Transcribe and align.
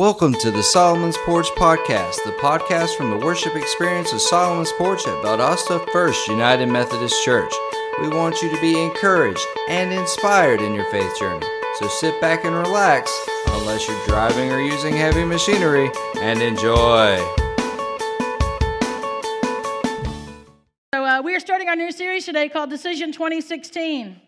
Welcome 0.00 0.32
to 0.36 0.50
the 0.50 0.62
Solomon's 0.62 1.18
Porch 1.26 1.50
Podcast, 1.58 2.24
the 2.24 2.32
podcast 2.40 2.96
from 2.96 3.10
the 3.10 3.18
worship 3.18 3.54
experience 3.54 4.14
of 4.14 4.22
Solomon's 4.22 4.72
Porch 4.78 5.06
at 5.06 5.22
Valdosta 5.22 5.86
First 5.92 6.26
United 6.26 6.70
Methodist 6.70 7.22
Church. 7.22 7.52
We 8.00 8.08
want 8.08 8.40
you 8.40 8.48
to 8.48 8.58
be 8.62 8.82
encouraged 8.82 9.44
and 9.68 9.92
inspired 9.92 10.62
in 10.62 10.72
your 10.72 10.90
faith 10.90 11.18
journey. 11.18 11.46
So 11.78 11.88
sit 11.88 12.18
back 12.18 12.46
and 12.46 12.56
relax, 12.56 13.12
unless 13.48 13.86
you're 13.86 14.06
driving 14.06 14.50
or 14.50 14.62
using 14.62 14.96
heavy 14.96 15.22
machinery, 15.22 15.90
and 16.18 16.40
enjoy. 16.40 17.18
So, 20.94 21.04
uh, 21.04 21.20
we 21.22 21.36
are 21.36 21.40
starting 21.40 21.68
our 21.68 21.76
new 21.76 21.92
series 21.92 22.24
today 22.24 22.48
called 22.48 22.70
Decision 22.70 23.12
2016. 23.12 24.18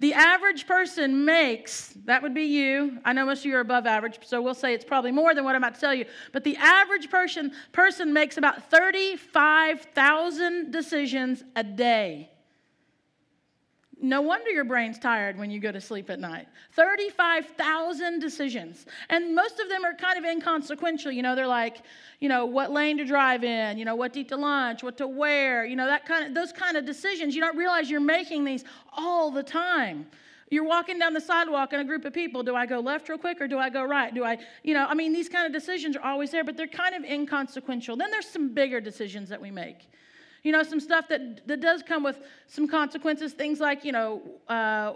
The 0.00 0.14
average 0.14 0.68
person 0.68 1.24
makes, 1.24 1.92
that 2.04 2.22
would 2.22 2.32
be 2.32 2.44
you. 2.44 2.98
I 3.04 3.12
know 3.12 3.26
most 3.26 3.40
of 3.40 3.46
you 3.46 3.56
are 3.56 3.60
above 3.60 3.84
average, 3.84 4.20
so 4.24 4.40
we'll 4.40 4.54
say 4.54 4.72
it's 4.72 4.84
probably 4.84 5.10
more 5.10 5.34
than 5.34 5.42
what 5.42 5.56
I'm 5.56 5.64
about 5.64 5.74
to 5.74 5.80
tell 5.80 5.94
you. 5.94 6.04
But 6.32 6.44
the 6.44 6.56
average 6.56 7.10
person, 7.10 7.50
person 7.72 8.12
makes 8.12 8.36
about 8.36 8.70
35,000 8.70 10.70
decisions 10.70 11.42
a 11.56 11.64
day. 11.64 12.30
No 14.00 14.20
wonder 14.20 14.50
your 14.50 14.64
brain's 14.64 14.98
tired 14.98 15.36
when 15.36 15.50
you 15.50 15.58
go 15.58 15.72
to 15.72 15.80
sleep 15.80 16.08
at 16.08 16.20
night. 16.20 16.46
35,000 16.74 18.20
decisions. 18.20 18.86
And 19.08 19.34
most 19.34 19.58
of 19.58 19.68
them 19.68 19.84
are 19.84 19.94
kind 19.94 20.16
of 20.16 20.24
inconsequential. 20.24 21.10
You 21.10 21.22
know, 21.22 21.34
they're 21.34 21.48
like, 21.48 21.78
you 22.20 22.28
know, 22.28 22.46
what 22.46 22.70
lane 22.70 22.98
to 22.98 23.04
drive 23.04 23.42
in, 23.42 23.76
you 23.76 23.84
know, 23.84 23.96
what 23.96 24.12
to 24.12 24.20
eat 24.20 24.28
to 24.28 24.36
lunch, 24.36 24.84
what 24.84 24.96
to 24.98 25.08
wear, 25.08 25.64
you 25.64 25.74
know, 25.74 25.86
that 25.86 26.06
kind 26.06 26.26
of 26.26 26.34
those 26.34 26.52
kind 26.52 26.76
of 26.76 26.84
decisions. 26.84 27.34
You 27.34 27.40
don't 27.40 27.56
realize 27.56 27.90
you're 27.90 28.00
making 28.00 28.44
these 28.44 28.64
all 28.92 29.32
the 29.32 29.42
time. 29.42 30.06
You're 30.50 30.64
walking 30.64 30.98
down 30.98 31.12
the 31.12 31.20
sidewalk 31.20 31.72
and 31.72 31.82
a 31.82 31.84
group 31.84 32.04
of 32.04 32.12
people. 32.12 32.42
Do 32.42 32.54
I 32.54 32.66
go 32.66 32.80
left 32.80 33.08
real 33.08 33.18
quick 33.18 33.40
or 33.40 33.48
do 33.48 33.58
I 33.58 33.68
go 33.68 33.84
right? 33.84 34.14
Do 34.14 34.24
I, 34.24 34.38
you 34.62 34.74
know, 34.74 34.86
I 34.86 34.94
mean, 34.94 35.12
these 35.12 35.28
kind 35.28 35.46
of 35.46 35.52
decisions 35.52 35.96
are 35.96 36.02
always 36.02 36.30
there, 36.30 36.44
but 36.44 36.56
they're 36.56 36.66
kind 36.66 36.94
of 36.94 37.04
inconsequential. 37.04 37.96
Then 37.96 38.10
there's 38.10 38.28
some 38.28 38.54
bigger 38.54 38.80
decisions 38.80 39.28
that 39.28 39.40
we 39.40 39.50
make. 39.50 39.88
You 40.42 40.52
know, 40.52 40.62
some 40.62 40.80
stuff 40.80 41.08
that, 41.08 41.46
that 41.46 41.60
does 41.60 41.82
come 41.82 42.02
with 42.02 42.20
some 42.46 42.68
consequences, 42.68 43.32
things 43.32 43.60
like, 43.60 43.84
you 43.84 43.92
know, 43.92 44.22
uh, 44.48 44.94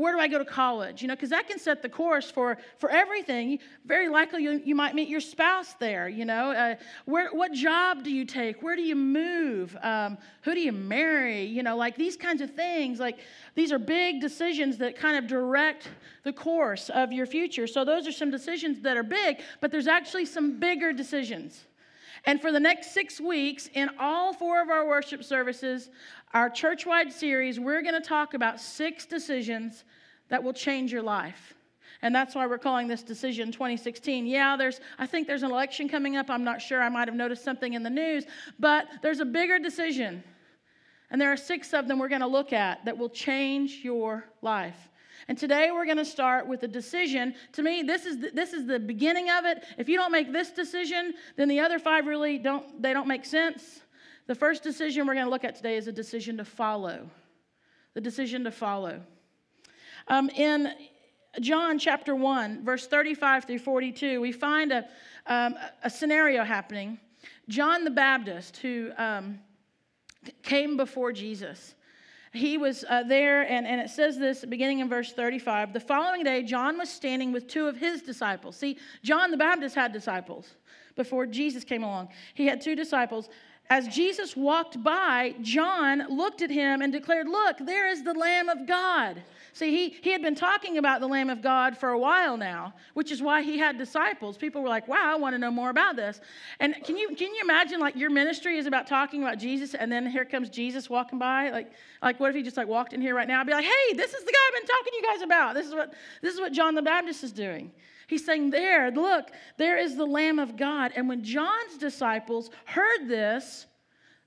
where 0.00 0.14
do 0.14 0.18
I 0.18 0.28
go 0.28 0.38
to 0.38 0.46
college? 0.46 1.02
You 1.02 1.08
know, 1.08 1.14
because 1.14 1.28
that 1.28 1.46
can 1.46 1.58
set 1.58 1.82
the 1.82 1.88
course 1.88 2.30
for, 2.30 2.56
for 2.78 2.90
everything. 2.90 3.58
Very 3.84 4.08
likely 4.08 4.42
you, 4.42 4.62
you 4.64 4.74
might 4.74 4.94
meet 4.94 5.08
your 5.08 5.20
spouse 5.20 5.74
there, 5.74 6.08
you 6.08 6.24
know. 6.24 6.52
Uh, 6.52 6.76
where, 7.04 7.28
what 7.32 7.52
job 7.52 8.02
do 8.02 8.10
you 8.10 8.24
take? 8.24 8.62
Where 8.62 8.76
do 8.76 8.82
you 8.82 8.96
move? 8.96 9.76
Um, 9.82 10.16
who 10.40 10.54
do 10.54 10.60
you 10.60 10.72
marry? 10.72 11.42
You 11.42 11.62
know, 11.62 11.76
like 11.76 11.96
these 11.96 12.16
kinds 12.16 12.40
of 12.40 12.52
things. 12.52 12.98
Like 12.98 13.18
these 13.54 13.72
are 13.72 13.78
big 13.78 14.22
decisions 14.22 14.78
that 14.78 14.96
kind 14.96 15.18
of 15.18 15.26
direct 15.26 15.90
the 16.22 16.32
course 16.32 16.88
of 16.88 17.12
your 17.12 17.26
future. 17.26 17.66
So 17.66 17.84
those 17.84 18.06
are 18.06 18.12
some 18.12 18.30
decisions 18.30 18.80
that 18.80 18.96
are 18.96 19.02
big, 19.02 19.40
but 19.60 19.70
there's 19.70 19.86
actually 19.86 20.24
some 20.24 20.58
bigger 20.58 20.94
decisions. 20.94 21.66
And 22.24 22.40
for 22.40 22.52
the 22.52 22.60
next 22.60 22.92
six 22.92 23.20
weeks, 23.20 23.68
in 23.74 23.90
all 23.98 24.32
four 24.32 24.60
of 24.60 24.68
our 24.68 24.86
worship 24.86 25.24
services, 25.24 25.90
our 26.34 26.50
church 26.50 26.86
wide 26.86 27.12
series, 27.12 27.58
we're 27.58 27.82
going 27.82 27.94
to 27.94 28.06
talk 28.06 28.34
about 28.34 28.60
six 28.60 29.06
decisions 29.06 29.84
that 30.28 30.42
will 30.42 30.52
change 30.52 30.92
your 30.92 31.02
life. 31.02 31.54
And 32.02 32.14
that's 32.14 32.34
why 32.34 32.46
we're 32.46 32.58
calling 32.58 32.88
this 32.88 33.02
decision 33.02 33.52
2016. 33.52 34.26
Yeah, 34.26 34.56
there's 34.56 34.80
I 34.98 35.06
think 35.06 35.26
there's 35.26 35.42
an 35.42 35.50
election 35.50 35.88
coming 35.88 36.16
up. 36.16 36.30
I'm 36.30 36.44
not 36.44 36.62
sure. 36.62 36.80
I 36.82 36.88
might 36.88 37.08
have 37.08 37.16
noticed 37.16 37.44
something 37.44 37.74
in 37.74 37.82
the 37.82 37.90
news, 37.90 38.24
but 38.58 38.86
there's 39.02 39.20
a 39.20 39.24
bigger 39.24 39.58
decision. 39.58 40.22
And 41.10 41.20
there 41.20 41.32
are 41.32 41.36
six 41.36 41.74
of 41.74 41.88
them 41.88 41.98
we're 41.98 42.08
going 42.08 42.20
to 42.20 42.26
look 42.26 42.52
at 42.52 42.84
that 42.84 42.96
will 42.96 43.08
change 43.08 43.80
your 43.82 44.24
life. 44.42 44.88
And 45.28 45.36
today 45.36 45.70
we're 45.70 45.84
going 45.84 45.96
to 45.96 46.04
start 46.04 46.46
with 46.46 46.62
a 46.62 46.68
decision. 46.68 47.34
To 47.52 47.62
me, 47.62 47.82
this 47.82 48.06
is 48.06 48.18
the, 48.18 48.30
this 48.30 48.52
is 48.52 48.66
the 48.66 48.78
beginning 48.78 49.30
of 49.30 49.44
it. 49.44 49.64
If 49.78 49.88
you 49.88 49.96
don't 49.96 50.12
make 50.12 50.32
this 50.32 50.50
decision, 50.50 51.14
then 51.36 51.48
the 51.48 51.60
other 51.60 51.78
five 51.78 52.06
really 52.06 52.38
don't 52.38 52.82
they 52.82 52.92
don't 52.92 53.08
make 53.08 53.24
sense. 53.24 53.80
The 54.26 54.34
first 54.34 54.62
decision 54.62 55.06
we're 55.06 55.14
going 55.14 55.26
to 55.26 55.30
look 55.30 55.44
at 55.44 55.56
today 55.56 55.76
is 55.76 55.88
a 55.88 55.92
decision 55.92 56.36
to 56.36 56.44
follow. 56.44 57.08
The 57.94 58.00
decision 58.00 58.44
to 58.44 58.50
follow. 58.50 59.00
Um, 60.08 60.30
in 60.30 60.72
John 61.40 61.78
chapter 61.78 62.14
1, 62.14 62.64
verse 62.64 62.86
35 62.86 63.44
through 63.44 63.58
42, 63.58 64.20
we 64.20 64.32
find 64.32 64.72
a, 64.72 64.88
um, 65.26 65.54
a 65.82 65.90
scenario 65.90 66.44
happening. 66.44 66.98
John 67.48 67.84
the 67.84 67.90
Baptist, 67.90 68.56
who 68.58 68.90
um, 68.96 69.38
came 70.42 70.76
before 70.76 71.12
Jesus, 71.12 71.74
he 72.32 72.58
was 72.58 72.84
uh, 72.88 73.02
there, 73.02 73.42
and, 73.42 73.66
and 73.66 73.80
it 73.80 73.90
says 73.90 74.16
this 74.16 74.44
beginning 74.44 74.78
in 74.78 74.88
verse 74.88 75.12
35. 75.12 75.72
The 75.72 75.80
following 75.80 76.22
day, 76.22 76.42
John 76.42 76.78
was 76.78 76.88
standing 76.88 77.32
with 77.32 77.48
two 77.48 77.66
of 77.66 77.76
his 77.76 78.02
disciples. 78.02 78.56
See, 78.56 78.78
John 79.02 79.30
the 79.32 79.36
Baptist 79.36 79.74
had 79.74 79.92
disciples 79.92 80.54
before 80.94 81.26
Jesus 81.26 81.64
came 81.64 81.82
along. 81.82 82.08
He 82.34 82.46
had 82.46 82.60
two 82.60 82.76
disciples. 82.76 83.28
As 83.70 83.86
Jesus 83.86 84.36
walked 84.36 84.82
by, 84.82 85.34
John 85.40 86.04
looked 86.14 86.42
at 86.42 86.50
him 86.50 86.82
and 86.82 86.92
declared, 86.92 87.28
Look, 87.28 87.56
there 87.60 87.88
is 87.88 88.02
the 88.02 88.12
Lamb 88.12 88.48
of 88.48 88.66
God. 88.66 89.22
See, 89.52 89.70
he, 89.70 89.96
he 90.02 90.10
had 90.10 90.22
been 90.22 90.34
talking 90.34 90.78
about 90.78 91.00
the 91.00 91.06
Lamb 91.06 91.28
of 91.28 91.42
God 91.42 91.76
for 91.76 91.90
a 91.90 91.98
while 91.98 92.36
now, 92.36 92.72
which 92.94 93.10
is 93.10 93.20
why 93.20 93.42
he 93.42 93.58
had 93.58 93.78
disciples. 93.78 94.36
People 94.36 94.62
were 94.62 94.68
like, 94.68 94.86
wow, 94.86 95.12
I 95.12 95.16
want 95.16 95.34
to 95.34 95.38
know 95.38 95.50
more 95.50 95.70
about 95.70 95.96
this. 95.96 96.20
And 96.60 96.74
can 96.84 96.96
you, 96.96 97.08
can 97.16 97.34
you 97.34 97.40
imagine, 97.42 97.80
like, 97.80 97.96
your 97.96 98.10
ministry 98.10 98.58
is 98.58 98.66
about 98.66 98.86
talking 98.86 99.22
about 99.22 99.38
Jesus, 99.38 99.74
and 99.74 99.90
then 99.90 100.06
here 100.06 100.24
comes 100.24 100.50
Jesus 100.50 100.88
walking 100.88 101.18
by? 101.18 101.50
Like, 101.50 101.72
like 102.00 102.20
what 102.20 102.30
if 102.30 102.36
he 102.36 102.42
just, 102.42 102.56
like, 102.56 102.68
walked 102.68 102.92
in 102.92 103.00
here 103.00 103.14
right 103.14 103.26
now 103.26 103.40
and 103.40 103.46
be 103.46 103.52
like, 103.52 103.64
hey, 103.64 103.94
this 103.94 104.14
is 104.14 104.24
the 104.24 104.32
guy 104.32 104.38
I've 104.48 104.62
been 104.62 104.68
talking 104.68 104.92
to 104.92 104.96
you 104.96 105.12
guys 105.12 105.22
about. 105.22 105.54
This 105.54 105.66
is 105.66 105.74
what, 105.74 105.94
this 106.22 106.34
is 106.34 106.40
what 106.40 106.52
John 106.52 106.74
the 106.74 106.82
Baptist 106.82 107.24
is 107.24 107.32
doing. 107.32 107.72
He's 108.10 108.26
saying, 108.26 108.50
There, 108.50 108.90
look, 108.90 109.30
there 109.56 109.78
is 109.78 109.96
the 109.96 110.04
Lamb 110.04 110.40
of 110.40 110.56
God. 110.56 110.90
And 110.96 111.08
when 111.08 111.22
John's 111.22 111.78
disciples 111.78 112.50
heard 112.64 113.06
this, 113.06 113.66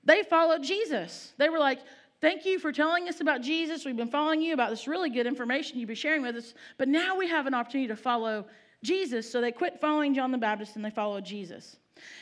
they 0.02 0.22
followed 0.22 0.62
Jesus. 0.62 1.34
They 1.36 1.50
were 1.50 1.58
like, 1.58 1.80
Thank 2.22 2.46
you 2.46 2.58
for 2.58 2.72
telling 2.72 3.10
us 3.10 3.20
about 3.20 3.42
Jesus. 3.42 3.84
We've 3.84 3.94
been 3.94 4.08
following 4.08 4.40
you 4.40 4.54
about 4.54 4.70
this 4.70 4.88
really 4.88 5.10
good 5.10 5.26
information 5.26 5.78
you've 5.78 5.88
been 5.88 5.96
sharing 5.96 6.22
with 6.22 6.34
us. 6.34 6.54
But 6.78 6.88
now 6.88 7.18
we 7.18 7.28
have 7.28 7.46
an 7.46 7.52
opportunity 7.52 7.88
to 7.88 7.96
follow 7.96 8.46
Jesus. 8.82 9.30
So 9.30 9.42
they 9.42 9.52
quit 9.52 9.78
following 9.78 10.14
John 10.14 10.32
the 10.32 10.38
Baptist 10.38 10.76
and 10.76 10.84
they 10.84 10.88
followed 10.88 11.26
Jesus. 11.26 11.76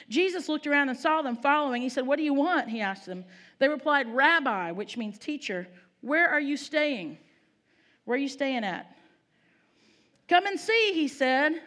Jesus 0.08 0.48
looked 0.48 0.66
around 0.66 0.88
and 0.88 0.98
saw 0.98 1.22
them 1.22 1.36
following. 1.36 1.80
He 1.80 1.88
said, 1.88 2.04
What 2.04 2.16
do 2.16 2.24
you 2.24 2.34
want? 2.34 2.68
He 2.70 2.80
asked 2.80 3.06
them. 3.06 3.24
They 3.60 3.68
replied, 3.68 4.12
Rabbi, 4.12 4.72
which 4.72 4.96
means 4.96 5.16
teacher, 5.16 5.68
where 6.00 6.28
are 6.28 6.40
you 6.40 6.56
staying? 6.56 7.18
Where 8.04 8.16
are 8.16 8.20
you 8.20 8.28
staying 8.28 8.64
at? 8.64 8.92
Come 10.28 10.46
and 10.46 10.58
see, 10.58 10.92
he 10.94 11.08
said. 11.08 11.60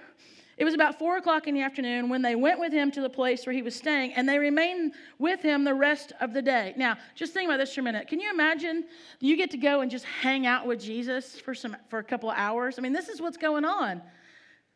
It 0.58 0.64
was 0.64 0.74
about 0.74 0.98
four 0.98 1.18
o'clock 1.18 1.48
in 1.48 1.54
the 1.54 1.62
afternoon 1.62 2.08
when 2.08 2.22
they 2.22 2.36
went 2.36 2.60
with 2.60 2.72
him 2.72 2.90
to 2.92 3.02
the 3.02 3.10
place 3.10 3.46
where 3.46 3.54
he 3.54 3.62
was 3.62 3.76
staying, 3.76 4.14
and 4.14 4.28
they 4.28 4.40
remained 4.40 4.94
with 5.20 5.42
him 5.42 5.66
the 5.66 5.74
rest 5.74 6.14
of 6.22 6.34
the 6.34 6.42
day. 6.42 6.74
Now, 6.78 6.96
just 7.14 7.34
think 7.34 7.50
about 7.50 7.58
this 7.58 7.74
for 7.74 7.82
a 7.82 7.84
minute. 7.84 8.08
Can 8.08 8.22
you 8.22 8.32
imagine 8.32 8.86
you 9.20 9.36
get 9.36 9.52
to 9.52 9.58
go 9.58 9.82
and 9.82 9.92
just 9.92 10.06
hang 10.06 10.46
out 10.46 10.66
with 10.66 10.80
Jesus 10.80 11.38
for, 11.40 11.54
some, 11.54 11.76
for 11.90 12.00
a 12.00 12.04
couple 12.04 12.30
of 12.30 12.38
hours? 12.38 12.76
I 12.80 12.82
mean, 12.82 12.94
this 12.94 13.10
is 13.10 13.20
what's 13.20 13.36
going 13.36 13.66
on. 13.66 14.02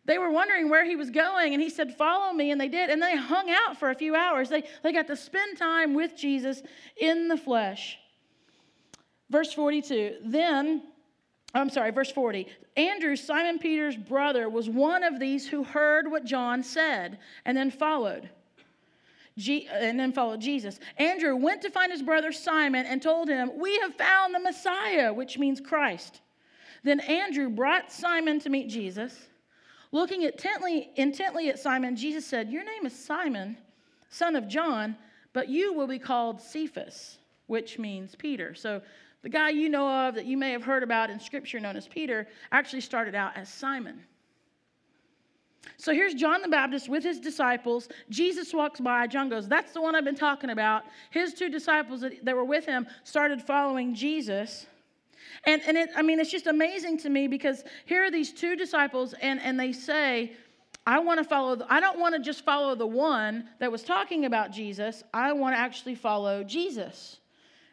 They 0.04 0.18
were 0.18 0.32
wondering 0.32 0.70
where 0.70 0.84
he 0.84 0.98
was 0.98 1.12
going, 1.12 1.54
and 1.54 1.62
he 1.62 1.70
said, 1.70 1.96
Follow 1.96 2.34
me, 2.34 2.52
and 2.52 2.60
they 2.60 2.68
did. 2.68 2.90
And 2.90 3.02
they 3.02 3.16
hung 3.16 3.50
out 3.50 3.78
for 3.78 3.90
a 3.90 3.96
few 3.96 4.16
hours. 4.16 4.50
They, 4.50 4.64
they 4.84 4.92
got 4.92 5.08
to 5.08 5.16
spend 5.16 5.58
time 5.58 5.94
with 5.94 6.18
Jesus 6.18 6.62
in 7.00 7.30
the 7.30 7.38
flesh. 7.38 7.98
Verse 9.30 9.54
42 9.54 10.18
Then 10.26 10.84
I'm 11.54 11.70
sorry, 11.70 11.92
verse 11.92 12.12
40. 12.12 12.48
Andrew, 12.78 13.16
Simon 13.16 13.58
Peter's 13.58 13.98
brother, 13.98 14.50
was 14.50 14.70
one 14.70 15.04
of 15.04 15.20
these 15.20 15.48
who 15.48 15.64
heard 15.64 16.10
what 16.10 16.26
John 16.26 16.62
said 16.64 17.18
and 17.46 17.58
then 17.58 17.72
followed. 17.72 18.30
and 19.72 20.00
then 20.00 20.12
followed 20.12 20.42
Jesus. 20.42 20.80
Andrew 20.98 21.36
went 21.36 21.62
to 21.64 21.72
find 21.72 21.92
his 21.92 22.04
brother 22.04 22.32
Simon 22.32 22.86
and 22.86 23.02
told 23.02 23.30
him, 23.30 23.52
We 23.58 23.80
have 23.80 23.96
found 23.96 24.36
the 24.36 24.40
Messiah, 24.40 25.14
which 25.14 25.38
means 25.40 25.60
Christ. 25.60 26.22
Then 26.84 27.00
Andrew 27.00 27.50
brought 27.50 27.92
Simon 27.92 28.40
to 28.42 28.50
meet 28.50 28.70
Jesus. 28.70 29.18
Looking 29.92 30.22
intently, 30.22 30.92
intently 30.96 31.50
at 31.50 31.58
Simon, 31.58 31.96
Jesus 31.96 32.26
said, 32.26 32.52
Your 32.52 32.64
name 32.64 32.86
is 32.86 32.94
Simon, 32.94 33.58
son 34.10 34.36
of 34.36 34.48
John, 34.48 34.96
but 35.34 35.50
you 35.50 35.74
will 35.74 35.88
be 35.88 36.00
called 36.00 36.42
Cephas, 36.42 37.18
which 37.48 37.80
means 37.80 38.16
Peter. 38.16 38.54
So 38.54 38.82
the 39.22 39.30
guy 39.30 39.50
you 39.50 39.70
know 39.70 40.08
of 40.08 40.16
that 40.16 40.26
you 40.26 40.38
may 40.38 40.52
have 40.52 40.64
heard 40.64 40.84
about 40.84 41.10
in 41.10 41.20
Scripture, 41.20 41.60
known 41.60 41.76
as 41.76 41.88
Peter, 41.88 42.28
actually 42.52 42.82
started 42.82 43.16
out 43.16 43.36
as 43.36 43.50
Simon. 43.50 44.02
So 45.78 45.94
here's 45.94 46.14
John 46.14 46.42
the 46.42 46.48
Baptist 46.48 46.90
with 46.90 47.04
his 47.04 47.20
disciples. 47.20 47.90
Jesus 48.10 48.54
walks 48.54 48.80
by. 48.80 49.08
John 49.08 49.30
goes, 49.30 49.48
That's 49.48 49.72
the 49.74 49.82
one 49.82 49.96
I've 49.96 50.06
been 50.06 50.16
talking 50.16 50.50
about. 50.50 50.84
His 51.10 51.34
two 51.34 51.50
disciples 51.50 52.02
that, 52.02 52.36
were 52.36 52.46
with 52.46 52.66
him 52.66 52.88
started 53.04 53.42
following 53.42 53.94
Jesus. 53.94 54.66
And, 55.46 55.62
and 55.68 55.78
it, 55.78 55.90
I 55.96 56.02
mean, 56.02 56.20
it's 56.20 56.32
just 56.32 56.48
amazing 56.48 56.98
to 57.00 57.10
me 57.10 57.28
because 57.28 57.64
here 57.86 58.04
are 58.04 58.12
these 58.12 58.34
two 58.34 58.56
disciples, 58.56 59.14
and, 59.22 59.40
and 59.42 59.60
they 59.60 59.72
say, 59.72 60.34
I 60.86 61.00
want 61.00 61.20
to 61.20 61.24
follow, 61.24 61.56
the, 61.56 61.72
I 61.72 61.80
don't 61.80 62.00
want 62.00 62.16
to 62.16 62.22
just 62.22 62.44
follow 62.44 62.74
the 62.74 62.88
one 62.88 63.48
that 63.60 63.72
was 63.72 63.84
talking 63.84 64.26
about 64.26 64.52
Jesus. 64.52 65.04
I 65.14 65.34
want 65.34 65.56
to 65.56 65.60
actually 65.60 65.96
follow 65.96 66.44
Jesus. 66.44 67.20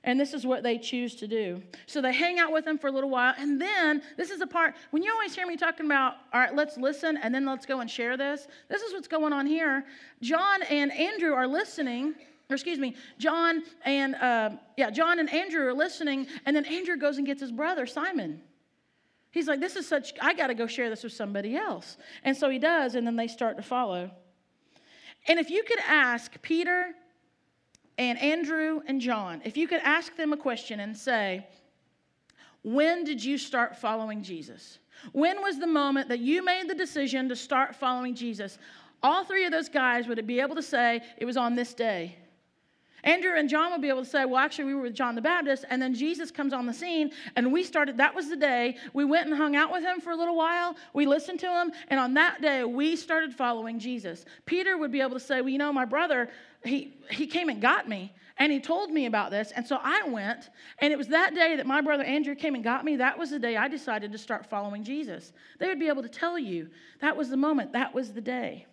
And 0.06 0.18
this 0.18 0.32
is 0.32 0.46
what 0.46 0.62
they 0.62 0.78
choose 0.78 1.16
to 1.16 1.26
do. 1.26 1.60
So 1.86 2.00
they 2.00 2.12
hang 2.12 2.38
out 2.38 2.52
with 2.52 2.66
him 2.66 2.78
for 2.78 2.86
a 2.86 2.92
little 2.92 3.10
while, 3.10 3.34
and 3.36 3.60
then 3.60 4.00
this 4.16 4.30
is 4.30 4.38
the 4.38 4.46
part 4.46 4.74
when 4.92 5.02
you 5.02 5.12
always 5.12 5.34
hear 5.34 5.46
me 5.46 5.56
talking 5.56 5.84
about, 5.84 6.14
all 6.32 6.40
right, 6.40 6.54
let's 6.54 6.78
listen 6.78 7.18
and 7.18 7.34
then 7.34 7.44
let's 7.44 7.66
go 7.66 7.80
and 7.80 7.90
share 7.90 8.16
this. 8.16 8.46
This 8.68 8.82
is 8.82 8.92
what's 8.92 9.08
going 9.08 9.32
on 9.32 9.46
here. 9.46 9.84
John 10.22 10.62
and 10.62 10.92
Andrew 10.92 11.34
are 11.34 11.46
listening. 11.46 12.14
Or 12.48 12.54
excuse 12.54 12.78
me, 12.78 12.94
John 13.18 13.64
and 13.84 14.14
uh, 14.14 14.50
yeah, 14.76 14.90
John 14.90 15.18
and 15.18 15.28
Andrew 15.34 15.66
are 15.66 15.74
listening, 15.74 16.28
and 16.46 16.54
then 16.54 16.64
Andrew 16.64 16.96
goes 16.96 17.18
and 17.18 17.26
gets 17.26 17.40
his 17.40 17.50
brother 17.50 17.86
Simon. 17.86 18.40
He's 19.32 19.48
like, 19.48 19.58
"This 19.58 19.74
is 19.74 19.88
such. 19.88 20.12
I 20.22 20.32
got 20.32 20.46
to 20.46 20.54
go 20.54 20.68
share 20.68 20.88
this 20.88 21.02
with 21.02 21.12
somebody 21.12 21.56
else," 21.56 21.96
and 22.22 22.36
so 22.36 22.48
he 22.48 22.60
does, 22.60 22.94
and 22.94 23.04
then 23.04 23.16
they 23.16 23.26
start 23.26 23.56
to 23.56 23.64
follow. 23.64 24.12
And 25.26 25.40
if 25.40 25.50
you 25.50 25.64
could 25.64 25.80
ask 25.88 26.40
Peter 26.40 26.94
and 27.98 28.18
Andrew 28.18 28.80
and 28.86 29.00
John, 29.00 29.40
if 29.44 29.56
you 29.56 29.66
could 29.66 29.80
ask 29.82 30.16
them 30.16 30.32
a 30.32 30.36
question 30.36 30.80
and 30.80 30.96
say, 30.96 31.46
When 32.62 33.04
did 33.04 33.24
you 33.24 33.38
start 33.38 33.76
following 33.76 34.22
Jesus? 34.22 34.78
When 35.12 35.42
was 35.42 35.58
the 35.58 35.66
moment 35.66 36.08
that 36.08 36.20
you 36.20 36.44
made 36.44 36.68
the 36.68 36.74
decision 36.74 37.28
to 37.28 37.36
start 37.36 37.74
following 37.74 38.14
Jesus? 38.14 38.58
All 39.02 39.24
three 39.24 39.44
of 39.44 39.52
those 39.52 39.68
guys 39.68 40.08
would 40.08 40.26
be 40.26 40.40
able 40.40 40.56
to 40.56 40.62
say, 40.62 41.02
It 41.16 41.24
was 41.24 41.36
on 41.36 41.54
this 41.54 41.74
day. 41.74 42.16
Andrew 43.06 43.36
and 43.36 43.48
John 43.48 43.70
would 43.70 43.80
be 43.80 43.88
able 43.88 44.02
to 44.02 44.10
say, 44.10 44.24
Well, 44.24 44.38
actually, 44.38 44.64
we 44.64 44.74
were 44.74 44.82
with 44.82 44.94
John 44.94 45.14
the 45.14 45.22
Baptist, 45.22 45.64
and 45.70 45.80
then 45.80 45.94
Jesus 45.94 46.32
comes 46.32 46.52
on 46.52 46.66
the 46.66 46.74
scene, 46.74 47.12
and 47.36 47.52
we 47.52 47.62
started, 47.62 47.96
that 47.98 48.14
was 48.14 48.28
the 48.28 48.36
day. 48.36 48.76
We 48.94 49.04
went 49.04 49.28
and 49.28 49.36
hung 49.36 49.54
out 49.54 49.70
with 49.70 49.84
him 49.84 50.00
for 50.00 50.10
a 50.10 50.16
little 50.16 50.36
while. 50.36 50.76
We 50.92 51.06
listened 51.06 51.38
to 51.40 51.46
him, 51.46 51.72
and 51.88 52.00
on 52.00 52.14
that 52.14 52.42
day, 52.42 52.64
we 52.64 52.96
started 52.96 53.32
following 53.32 53.78
Jesus. 53.78 54.24
Peter 54.44 54.76
would 54.76 54.90
be 54.90 55.00
able 55.00 55.14
to 55.14 55.20
say, 55.20 55.40
Well, 55.40 55.50
you 55.50 55.58
know, 55.58 55.72
my 55.72 55.84
brother, 55.84 56.28
he, 56.68 56.94
he 57.10 57.26
came 57.26 57.48
and 57.48 57.60
got 57.60 57.88
me, 57.88 58.12
and 58.38 58.52
he 58.52 58.60
told 58.60 58.90
me 58.90 59.06
about 59.06 59.30
this, 59.30 59.52
and 59.52 59.66
so 59.66 59.78
I 59.82 60.02
went, 60.08 60.50
and 60.78 60.92
it 60.92 60.96
was 60.96 61.08
that 61.08 61.34
day 61.34 61.56
that 61.56 61.66
my 61.66 61.80
brother 61.80 62.04
Andrew 62.04 62.34
came 62.34 62.54
and 62.54 62.62
got 62.62 62.84
me. 62.84 62.96
That 62.96 63.18
was 63.18 63.30
the 63.30 63.38
day 63.38 63.56
I 63.56 63.68
decided 63.68 64.12
to 64.12 64.18
start 64.18 64.44
following 64.46 64.84
Jesus. 64.84 65.32
They 65.58 65.68
would 65.68 65.78
be 65.78 65.88
able 65.88 66.02
to 66.02 66.08
tell 66.08 66.38
you 66.38 66.68
that 67.00 67.16
was 67.16 67.30
the 67.30 67.36
moment, 67.36 67.72
that 67.72 67.94
was 67.94 68.12
the 68.12 68.20
day. 68.20 68.66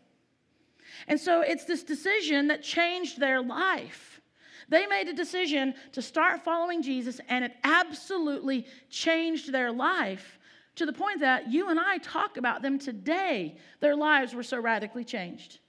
And 1.08 1.20
so 1.20 1.42
it's 1.42 1.66
this 1.66 1.84
decision 1.84 2.48
that 2.48 2.62
changed 2.62 3.20
their 3.20 3.42
life. 3.42 4.22
They 4.70 4.86
made 4.86 5.08
a 5.08 5.14
decision 5.14 5.74
to 5.94 6.02
start 6.02 6.44
following 6.44 6.82
Jesus, 6.82 7.20
and 7.30 7.46
it 7.46 7.54
absolutely 7.64 8.66
changed 8.90 9.52
their 9.52 9.72
life 9.72 10.40
to 10.76 10.86
the 10.86 10.94
point 10.94 11.20
that 11.20 11.52
you 11.52 11.70
and 11.70 11.80
I 11.80 12.00
talk 12.00 12.38
about 12.38 12.62
them 12.62 12.80
today. 12.80 13.58
Their 13.80 13.96
lives 13.96 14.34
were 14.34 14.44
so 14.44 14.60
radically 14.60 15.04
changed. 15.04 15.60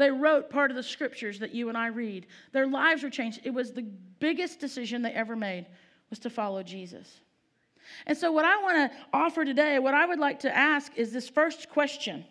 They 0.00 0.10
wrote 0.10 0.48
part 0.48 0.70
of 0.70 0.78
the 0.78 0.82
scriptures 0.82 1.38
that 1.40 1.54
you 1.54 1.68
and 1.68 1.76
I 1.76 1.88
read. 1.88 2.26
Their 2.52 2.66
lives 2.66 3.02
were 3.02 3.10
changed. 3.10 3.40
It 3.44 3.50
was 3.50 3.72
the 3.72 3.82
biggest 4.18 4.58
decision 4.58 5.02
they 5.02 5.12
ever 5.12 5.36
made 5.36 5.66
was 6.08 6.18
to 6.20 6.30
follow 6.30 6.62
Jesus. 6.62 7.20
And 8.06 8.16
so 8.16 8.32
what 8.32 8.46
I 8.46 8.62
want 8.62 8.90
to 8.90 8.98
offer 9.12 9.44
today, 9.44 9.78
what 9.78 9.92
I 9.92 10.06
would 10.06 10.18
like 10.18 10.40
to 10.40 10.56
ask 10.56 10.90
is 10.96 11.12
this 11.12 11.28
first 11.28 11.68
question. 11.68 12.24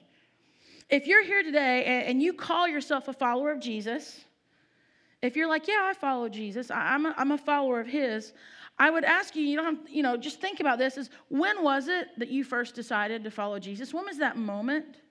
If 0.90 1.06
you're 1.06 1.24
here 1.24 1.44
today 1.44 2.06
and 2.08 2.24
you 2.24 2.34
call 2.34 2.68
yourself 2.68 3.08
a 3.08 3.14
follower 3.14 3.52
of 3.52 3.60
Jesus, 3.60 4.20
if 5.22 5.36
you're 5.36 5.48
like, 5.48 5.68
yeah, 5.68 5.92
I 5.92 5.94
follow 5.94 6.28
Jesus, 6.28 6.72
I'm 6.72 7.06
a, 7.06 7.14
I'm 7.18 7.34
a 7.34 7.38
follower 7.38 7.80
of 7.80 7.86
his, 7.86 8.34
I 8.80 8.90
would 8.90 9.04
ask 9.04 9.36
you, 9.36 9.44
you 9.44 9.58
don't 9.58 9.76
have, 9.78 9.90
you 9.90 10.02
know, 10.02 10.18
just 10.18 10.42
think 10.42 10.60
about 10.60 10.80
this 10.80 10.98
is 10.98 11.12
when 11.28 11.62
was 11.62 11.88
it 11.88 12.08
that 12.18 12.30
you 12.30 12.44
first 12.44 12.74
decided 12.74 13.24
to 13.26 13.30
follow 13.30 13.60
Jesus? 13.60 13.94
When 13.94 14.06
was 14.06 14.18
that 14.18 14.38
moment? 14.38 15.02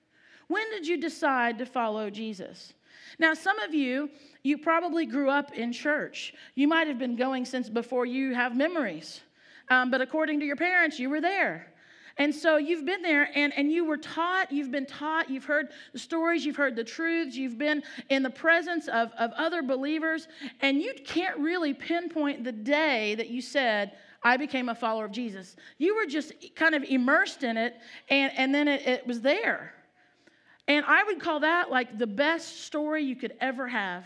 When 0.49 0.69
did 0.71 0.85
you 0.85 0.97
decide 0.97 1.59
to 1.59 1.65
follow 1.65 2.09
Jesus? 2.09 2.73
Now, 3.19 3.33
some 3.33 3.59
of 3.59 3.73
you, 3.73 4.09
you 4.43 4.57
probably 4.57 5.05
grew 5.05 5.29
up 5.29 5.53
in 5.53 5.71
church. 5.71 6.33
You 6.55 6.67
might 6.67 6.87
have 6.87 6.99
been 6.99 7.15
going 7.15 7.45
since 7.45 7.69
before 7.69 8.05
you 8.05 8.33
have 8.33 8.55
memories. 8.55 9.21
Um, 9.69 9.91
but 9.91 10.01
according 10.01 10.39
to 10.41 10.45
your 10.45 10.55
parents, 10.55 10.99
you 10.99 11.09
were 11.09 11.21
there. 11.21 11.67
And 12.17 12.35
so 12.35 12.57
you've 12.57 12.85
been 12.85 13.01
there 13.01 13.29
and, 13.33 13.53
and 13.55 13.71
you 13.71 13.85
were 13.85 13.97
taught, 13.97 14.51
you've 14.51 14.71
been 14.71 14.85
taught, 14.85 15.29
you've 15.29 15.45
heard 15.45 15.69
the 15.93 15.99
stories, 15.99 16.45
you've 16.45 16.57
heard 16.57 16.75
the 16.75 16.83
truths, 16.83 17.35
you've 17.37 17.57
been 17.57 17.81
in 18.09 18.23
the 18.23 18.29
presence 18.29 18.89
of, 18.89 19.11
of 19.17 19.31
other 19.37 19.61
believers, 19.61 20.27
and 20.61 20.81
you 20.81 20.93
can't 21.05 21.37
really 21.37 21.73
pinpoint 21.73 22.43
the 22.43 22.51
day 22.51 23.15
that 23.15 23.29
you 23.29 23.41
said, 23.41 23.93
I 24.21 24.35
became 24.35 24.67
a 24.67 24.75
follower 24.75 25.05
of 25.05 25.11
Jesus. 25.11 25.55
You 25.77 25.95
were 25.95 26.05
just 26.05 26.33
kind 26.55 26.75
of 26.75 26.83
immersed 26.83 27.43
in 27.43 27.55
it, 27.55 27.75
and, 28.09 28.33
and 28.35 28.53
then 28.53 28.67
it, 28.67 28.85
it 28.85 29.07
was 29.07 29.21
there. 29.21 29.73
And 30.69 30.85
I 30.85 31.03
would 31.03 31.19
call 31.19 31.41
that 31.41 31.69
like 31.69 31.97
the 31.97 32.07
best 32.07 32.61
story 32.61 33.03
you 33.03 33.15
could 33.15 33.33
ever 33.41 33.67
have. 33.67 34.05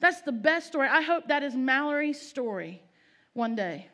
That's 0.00 0.22
the 0.22 0.32
best 0.32 0.66
story. 0.66 0.88
I 0.88 1.02
hope 1.02 1.28
that 1.28 1.42
is 1.42 1.54
Mallory's 1.54 2.20
story 2.20 2.82
one 3.34 3.54
day 3.54 3.86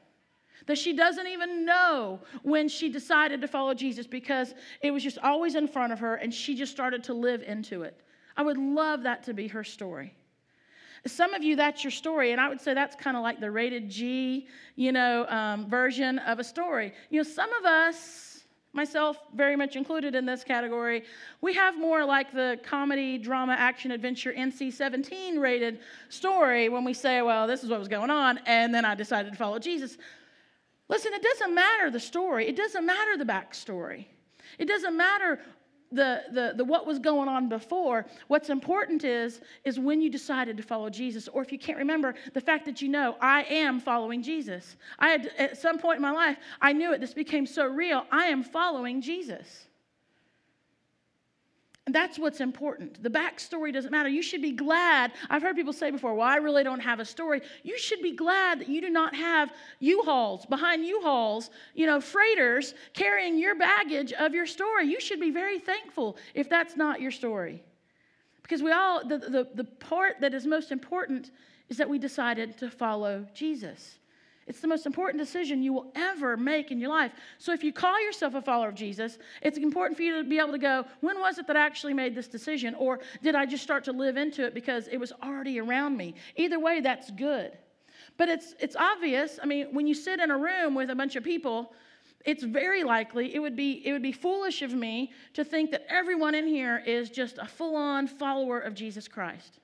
that 0.66 0.78
she 0.78 0.94
doesn't 0.94 1.26
even 1.26 1.66
know 1.66 2.20
when 2.42 2.68
she 2.68 2.88
decided 2.88 3.40
to 3.40 3.48
follow 3.48 3.74
Jesus 3.74 4.06
because 4.06 4.54
it 4.82 4.90
was 4.90 5.02
just 5.02 5.18
always 5.18 5.56
in 5.56 5.68
front 5.68 5.92
of 5.92 5.98
her 5.98 6.14
and 6.14 6.32
she 6.32 6.54
just 6.54 6.72
started 6.72 7.04
to 7.04 7.12
live 7.12 7.42
into 7.42 7.82
it. 7.82 8.00
I 8.36 8.42
would 8.42 8.56
love 8.56 9.02
that 9.02 9.24
to 9.24 9.34
be 9.34 9.48
her 9.48 9.64
story. 9.64 10.14
Some 11.06 11.34
of 11.34 11.42
you, 11.42 11.54
that's 11.54 11.84
your 11.84 11.90
story, 11.90 12.32
and 12.32 12.40
I 12.40 12.48
would 12.48 12.62
say 12.62 12.72
that's 12.72 12.96
kind 12.96 13.14
of 13.14 13.22
like 13.22 13.38
the 13.38 13.50
rated 13.50 13.90
G, 13.90 14.48
you 14.74 14.90
know, 14.90 15.26
um, 15.26 15.68
version 15.68 16.18
of 16.20 16.38
a 16.38 16.44
story. 16.44 16.94
You 17.10 17.18
know, 17.18 17.28
some 17.28 17.52
of 17.52 17.66
us, 17.66 18.33
myself 18.74 19.18
very 19.34 19.56
much 19.56 19.76
included 19.76 20.14
in 20.14 20.26
this 20.26 20.42
category, 20.44 21.04
we 21.40 21.54
have 21.54 21.78
more 21.78 22.04
like 22.04 22.32
the 22.32 22.58
comedy, 22.62 23.18
drama, 23.18 23.52
action, 23.52 23.90
adventure, 23.90 24.32
NC 24.32 24.72
17 24.72 25.38
rated 25.38 25.78
story 26.08 26.68
when 26.68 26.84
we 26.84 26.92
say, 26.92 27.22
well, 27.22 27.46
this 27.46 27.62
is 27.62 27.70
what 27.70 27.78
was 27.78 27.88
going 27.88 28.10
on, 28.10 28.38
and 28.46 28.74
then 28.74 28.84
I 28.84 28.94
decided 28.94 29.32
to 29.32 29.38
follow 29.38 29.58
Jesus. 29.58 29.96
Listen, 30.88 31.14
it 31.14 31.22
doesn't 31.22 31.54
matter 31.54 31.90
the 31.90 32.00
story, 32.00 32.46
it 32.46 32.56
doesn't 32.56 32.84
matter 32.84 33.16
the 33.16 33.24
backstory, 33.24 34.06
it 34.58 34.66
doesn't 34.66 34.96
matter 34.96 35.40
the, 35.94 36.24
the, 36.32 36.54
the 36.56 36.64
what 36.64 36.86
was 36.86 36.98
going 36.98 37.28
on 37.28 37.48
before 37.48 38.06
what's 38.28 38.50
important 38.50 39.04
is 39.04 39.40
is 39.64 39.78
when 39.78 40.00
you 40.00 40.10
decided 40.10 40.56
to 40.56 40.62
follow 40.62 40.90
jesus 40.90 41.28
or 41.28 41.42
if 41.42 41.52
you 41.52 41.58
can't 41.58 41.78
remember 41.78 42.14
the 42.32 42.40
fact 42.40 42.64
that 42.66 42.82
you 42.82 42.88
know 42.88 43.16
i 43.20 43.42
am 43.44 43.80
following 43.80 44.22
jesus. 44.22 44.76
I 44.98 45.08
had 45.08 45.30
at 45.38 45.56
some 45.56 45.78
point 45.78 45.96
in 45.96 46.02
my 46.02 46.10
life 46.10 46.36
i 46.60 46.72
knew 46.72 46.92
it. 46.92 47.00
This 47.00 47.14
became 47.14 47.46
so 47.46 47.66
real. 47.66 48.04
I 48.10 48.26
am 48.26 48.42
following 48.42 49.00
jesus 49.00 49.66
and 51.86 51.94
that's 51.94 52.18
what's 52.18 52.40
important. 52.40 53.02
The 53.02 53.10
backstory 53.10 53.70
doesn't 53.70 53.90
matter. 53.90 54.08
You 54.08 54.22
should 54.22 54.40
be 54.40 54.52
glad. 54.52 55.12
I've 55.28 55.42
heard 55.42 55.54
people 55.54 55.74
say 55.74 55.90
before, 55.90 56.14
well, 56.14 56.26
I 56.26 56.36
really 56.36 56.64
don't 56.64 56.80
have 56.80 56.98
a 56.98 57.04
story. 57.04 57.42
You 57.62 57.78
should 57.78 58.00
be 58.00 58.12
glad 58.12 58.60
that 58.60 58.70
you 58.70 58.80
do 58.80 58.88
not 58.88 59.14
have 59.14 59.52
U-Hauls, 59.80 60.46
behind 60.46 60.86
U-Hauls, 60.86 61.50
you 61.74 61.84
know, 61.84 62.00
freighters 62.00 62.74
carrying 62.94 63.38
your 63.38 63.54
baggage 63.54 64.14
of 64.14 64.32
your 64.32 64.46
story. 64.46 64.86
You 64.86 64.98
should 64.98 65.20
be 65.20 65.30
very 65.30 65.58
thankful 65.58 66.16
if 66.34 66.48
that's 66.48 66.74
not 66.74 67.02
your 67.02 67.10
story. 67.10 67.62
Because 68.42 68.62
we 68.62 68.72
all, 68.72 69.06
the, 69.06 69.18
the, 69.18 69.48
the 69.54 69.64
part 69.64 70.20
that 70.20 70.32
is 70.32 70.46
most 70.46 70.72
important 70.72 71.32
is 71.68 71.76
that 71.76 71.88
we 71.88 71.98
decided 71.98 72.56
to 72.58 72.70
follow 72.70 73.26
Jesus. 73.34 73.98
It's 74.46 74.60
the 74.60 74.68
most 74.68 74.84
important 74.86 75.22
decision 75.22 75.62
you 75.62 75.72
will 75.72 75.90
ever 75.94 76.36
make 76.36 76.70
in 76.70 76.78
your 76.78 76.90
life. 76.90 77.12
So, 77.38 77.52
if 77.52 77.64
you 77.64 77.72
call 77.72 78.00
yourself 78.04 78.34
a 78.34 78.42
follower 78.42 78.68
of 78.68 78.74
Jesus, 78.74 79.18
it's 79.42 79.56
important 79.56 79.96
for 79.96 80.02
you 80.02 80.22
to 80.22 80.28
be 80.28 80.38
able 80.38 80.52
to 80.52 80.58
go, 80.58 80.84
when 81.00 81.18
was 81.18 81.38
it 81.38 81.46
that 81.46 81.56
I 81.56 81.64
actually 81.64 81.94
made 81.94 82.14
this 82.14 82.28
decision? 82.28 82.74
Or 82.74 83.00
did 83.22 83.34
I 83.34 83.46
just 83.46 83.62
start 83.62 83.84
to 83.84 83.92
live 83.92 84.16
into 84.16 84.44
it 84.44 84.54
because 84.54 84.88
it 84.88 84.98
was 84.98 85.12
already 85.22 85.58
around 85.60 85.96
me? 85.96 86.14
Either 86.36 86.58
way, 86.58 86.80
that's 86.80 87.10
good. 87.10 87.56
But 88.16 88.28
it's, 88.28 88.54
it's 88.60 88.76
obvious. 88.76 89.38
I 89.42 89.46
mean, 89.46 89.68
when 89.72 89.86
you 89.86 89.94
sit 89.94 90.20
in 90.20 90.30
a 90.30 90.38
room 90.38 90.74
with 90.74 90.90
a 90.90 90.94
bunch 90.94 91.16
of 91.16 91.24
people, 91.24 91.72
it's 92.24 92.42
very 92.42 92.84
likely 92.84 93.34
it 93.34 93.38
would 93.38 93.56
be 93.56 93.86
it 93.86 93.92
would 93.92 94.02
be 94.02 94.12
foolish 94.12 94.62
of 94.62 94.72
me 94.72 95.12
to 95.34 95.44
think 95.44 95.70
that 95.70 95.84
everyone 95.88 96.34
in 96.34 96.46
here 96.46 96.82
is 96.86 97.10
just 97.10 97.38
a 97.38 97.46
full-on 97.46 98.06
follower 98.06 98.60
of 98.60 98.74
Jesus 98.74 99.08
Christ. 99.08 99.60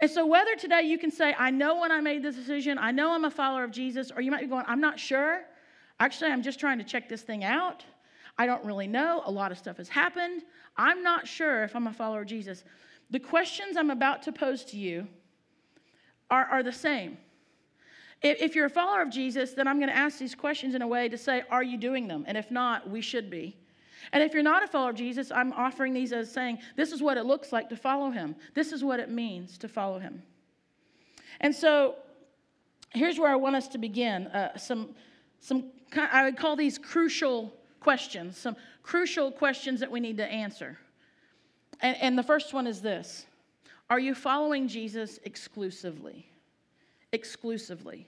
And 0.00 0.10
so, 0.10 0.26
whether 0.26 0.54
today 0.54 0.82
you 0.82 0.98
can 0.98 1.10
say, 1.10 1.34
I 1.38 1.50
know 1.50 1.80
when 1.80 1.90
I 1.90 2.00
made 2.00 2.22
this 2.22 2.36
decision, 2.36 2.78
I 2.78 2.90
know 2.90 3.12
I'm 3.12 3.24
a 3.24 3.30
follower 3.30 3.64
of 3.64 3.70
Jesus, 3.70 4.10
or 4.14 4.20
you 4.20 4.30
might 4.30 4.40
be 4.40 4.46
going, 4.46 4.64
I'm 4.66 4.80
not 4.80 4.98
sure. 4.98 5.42
Actually, 6.00 6.30
I'm 6.30 6.42
just 6.42 6.60
trying 6.60 6.78
to 6.78 6.84
check 6.84 7.08
this 7.08 7.22
thing 7.22 7.44
out. 7.44 7.84
I 8.36 8.46
don't 8.46 8.64
really 8.64 8.86
know. 8.86 9.22
A 9.24 9.30
lot 9.30 9.50
of 9.50 9.58
stuff 9.58 9.78
has 9.78 9.88
happened. 9.88 10.42
I'm 10.76 11.02
not 11.02 11.26
sure 11.26 11.64
if 11.64 11.74
I'm 11.74 11.88
a 11.88 11.92
follower 11.92 12.20
of 12.20 12.26
Jesus. 12.28 12.62
The 13.10 13.18
questions 13.18 13.76
I'm 13.76 13.90
about 13.90 14.22
to 14.24 14.32
pose 14.32 14.64
to 14.66 14.76
you 14.76 15.08
are, 16.30 16.44
are 16.44 16.62
the 16.62 16.72
same. 16.72 17.18
If, 18.22 18.40
if 18.40 18.54
you're 18.54 18.66
a 18.66 18.70
follower 18.70 19.02
of 19.02 19.10
Jesus, 19.10 19.54
then 19.54 19.66
I'm 19.66 19.78
going 19.78 19.90
to 19.90 19.96
ask 19.96 20.18
these 20.18 20.34
questions 20.34 20.74
in 20.74 20.82
a 20.82 20.86
way 20.86 21.08
to 21.08 21.18
say, 21.18 21.42
Are 21.50 21.62
you 21.62 21.78
doing 21.78 22.06
them? 22.06 22.24
And 22.28 22.36
if 22.36 22.50
not, 22.50 22.88
we 22.88 23.00
should 23.00 23.30
be. 23.30 23.56
And 24.12 24.22
if 24.22 24.32
you're 24.32 24.42
not 24.42 24.62
a 24.62 24.66
follower 24.66 24.90
of 24.90 24.96
Jesus, 24.96 25.30
I'm 25.30 25.52
offering 25.52 25.92
these 25.92 26.12
as 26.12 26.32
saying, 26.32 26.58
this 26.76 26.92
is 26.92 27.02
what 27.02 27.16
it 27.16 27.24
looks 27.24 27.52
like 27.52 27.68
to 27.70 27.76
follow 27.76 28.10
him. 28.10 28.36
This 28.54 28.72
is 28.72 28.82
what 28.82 29.00
it 29.00 29.10
means 29.10 29.58
to 29.58 29.68
follow 29.68 29.98
him. 29.98 30.22
And 31.40 31.54
so 31.54 31.96
here's 32.90 33.18
where 33.18 33.30
I 33.30 33.36
want 33.36 33.56
us 33.56 33.68
to 33.68 33.78
begin. 33.78 34.26
Uh, 34.28 34.56
some, 34.56 34.94
some, 35.40 35.64
I 35.96 36.24
would 36.24 36.36
call 36.36 36.56
these 36.56 36.78
crucial 36.78 37.52
questions, 37.80 38.36
some 38.36 38.56
crucial 38.82 39.30
questions 39.30 39.80
that 39.80 39.90
we 39.90 40.00
need 40.00 40.16
to 40.16 40.26
answer. 40.26 40.78
And, 41.80 41.96
and 42.00 42.18
the 42.18 42.22
first 42.22 42.52
one 42.52 42.66
is 42.66 42.80
this 42.80 43.26
Are 43.90 44.00
you 44.00 44.14
following 44.14 44.68
Jesus 44.68 45.18
exclusively? 45.24 46.26
exclusively. 47.12 48.06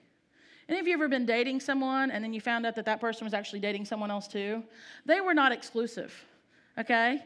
Any 0.70 0.78
of 0.78 0.86
you 0.86 0.94
ever 0.94 1.08
been 1.08 1.26
dating 1.26 1.58
someone 1.58 2.12
and 2.12 2.22
then 2.22 2.32
you 2.32 2.40
found 2.40 2.64
out 2.64 2.76
that 2.76 2.84
that 2.84 3.00
person 3.00 3.24
was 3.24 3.34
actually 3.34 3.58
dating 3.58 3.86
someone 3.86 4.08
else 4.08 4.28
too? 4.28 4.62
They 5.04 5.20
were 5.20 5.34
not 5.34 5.50
exclusive, 5.50 6.14
okay? 6.78 7.24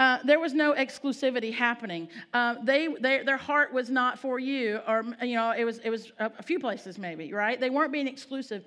Uh, 0.00 0.18
there 0.24 0.40
was 0.40 0.54
no 0.54 0.72
exclusivity 0.74 1.54
happening. 1.54 2.08
Uh, 2.34 2.56
they, 2.64 2.88
they, 3.00 3.22
their 3.22 3.36
heart 3.36 3.72
was 3.72 3.90
not 3.90 4.18
for 4.18 4.40
you, 4.40 4.80
or 4.88 5.04
you 5.22 5.36
know, 5.36 5.52
it 5.52 5.62
was, 5.62 5.78
it 5.84 5.90
was 5.90 6.10
a, 6.18 6.32
a 6.40 6.42
few 6.42 6.58
places 6.58 6.98
maybe, 6.98 7.32
right? 7.32 7.60
They 7.60 7.70
weren't 7.70 7.92
being 7.92 8.08
exclusive. 8.08 8.64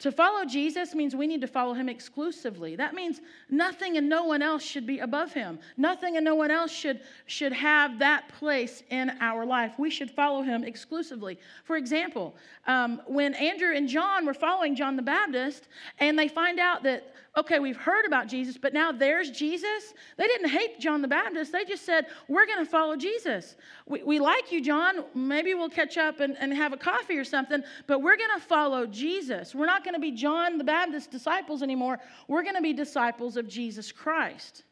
To 0.00 0.10
follow 0.10 0.46
Jesus 0.46 0.94
means 0.94 1.14
we 1.14 1.26
need 1.26 1.42
to 1.42 1.46
follow 1.46 1.74
him 1.74 1.88
exclusively. 1.88 2.74
That 2.74 2.94
means 2.94 3.20
nothing 3.50 3.98
and 3.98 4.08
no 4.08 4.24
one 4.24 4.40
else 4.40 4.62
should 4.62 4.86
be 4.86 5.00
above 5.00 5.34
him. 5.34 5.58
Nothing 5.76 6.16
and 6.16 6.24
no 6.24 6.34
one 6.34 6.50
else 6.50 6.72
should, 6.72 7.00
should 7.26 7.52
have 7.52 7.98
that 7.98 8.28
place 8.28 8.82
in 8.88 9.10
our 9.20 9.44
life. 9.44 9.74
We 9.78 9.90
should 9.90 10.10
follow 10.10 10.40
him 10.40 10.64
exclusively. 10.64 11.38
For 11.64 11.76
example, 11.76 12.34
um, 12.66 13.02
when 13.06 13.34
Andrew 13.34 13.76
and 13.76 13.86
John 13.86 14.24
were 14.24 14.32
following 14.32 14.74
John 14.74 14.96
the 14.96 15.02
Baptist, 15.02 15.68
and 15.98 16.18
they 16.18 16.28
find 16.28 16.58
out 16.58 16.82
that 16.84 17.14
okay, 17.36 17.58
we've 17.60 17.76
heard 17.76 18.04
about 18.06 18.26
Jesus, 18.26 18.58
but 18.58 18.74
now 18.74 18.90
there's 18.90 19.30
Jesus. 19.30 19.94
They 20.16 20.26
didn't 20.26 20.48
hate 20.48 20.80
John 20.80 21.00
the 21.00 21.08
Baptist. 21.08 21.52
They 21.52 21.64
just 21.64 21.84
said, 21.84 22.06
we're 22.28 22.46
going 22.46 22.64
to 22.64 22.70
follow 22.70 22.96
Jesus. 22.96 23.56
We, 23.86 24.02
we 24.02 24.18
like 24.18 24.50
you, 24.50 24.60
John. 24.60 25.04
Maybe 25.14 25.54
we'll 25.54 25.70
catch 25.70 25.96
up 25.96 26.20
and, 26.20 26.36
and 26.38 26.52
have 26.52 26.72
a 26.72 26.76
coffee 26.76 27.18
or 27.18 27.24
something, 27.24 27.62
but 27.86 28.00
we're 28.00 28.16
going 28.16 28.38
to 28.38 28.44
follow 28.44 28.86
Jesus. 28.86 29.54
We're 29.54 29.66
not 29.66 29.84
going 29.84 29.94
to 29.94 30.00
be 30.00 30.10
John 30.10 30.58
the 30.58 30.64
Baptist 30.64 31.10
disciples 31.10 31.62
anymore. 31.62 31.98
We're 32.26 32.42
going 32.42 32.56
to 32.56 32.62
be 32.62 32.72
disciples 32.72 33.36
of 33.36 33.48
Jesus 33.48 33.92
Christ. 33.92 34.64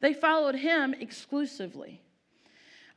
They 0.00 0.12
followed 0.12 0.54
him 0.54 0.94
exclusively. 0.94 2.02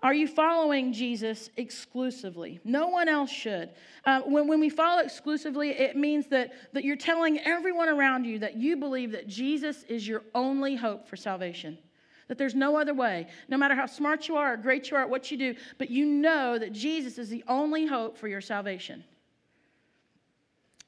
Are 0.04 0.14
you 0.14 0.28
following 0.28 0.94
Jesus 0.94 1.50
exclusively? 1.58 2.60
No 2.64 2.88
one 2.88 3.08
else 3.08 3.32
should. 3.32 3.72
Uh, 4.06 4.22
when, 4.22 4.48
when 4.48 4.60
we 4.60 4.70
follow 4.70 5.02
exclusively, 5.02 5.72
it 5.72 5.96
means 5.96 6.28
that, 6.28 6.54
that 6.74 6.84
you're 6.84 6.96
telling 6.96 7.40
everyone 7.40 7.90
around 7.90 8.26
you 8.26 8.38
that 8.40 8.56
you 8.56 8.78
believe 8.78 9.12
that 9.12 9.28
Jesus 9.28 9.84
is 9.84 10.08
your 10.08 10.22
only 10.36 10.76
hope 10.76 11.08
for 11.08 11.16
salvation. 11.16 11.80
That 12.28 12.38
there's 12.38 12.54
no 12.54 12.78
other 12.78 12.94
way, 12.94 13.28
no 13.48 13.58
matter 13.58 13.74
how 13.74 13.88
smart 13.88 14.28
you 14.28 14.36
are 14.36 14.54
or 14.54 14.58
great 14.58 14.92
you 14.92 14.98
are 14.98 15.02
at 15.02 15.10
what 15.10 15.32
you 15.32 15.38
do, 15.38 15.56
but 15.80 15.90
you 15.90 16.06
know 16.06 16.60
that 16.60 16.74
Jesus 16.74 17.18
is 17.18 17.30
the 17.30 17.44
only 17.48 17.88
hope 17.88 18.18
for 18.18 18.28
your 18.28 18.42
salvation. 18.42 19.04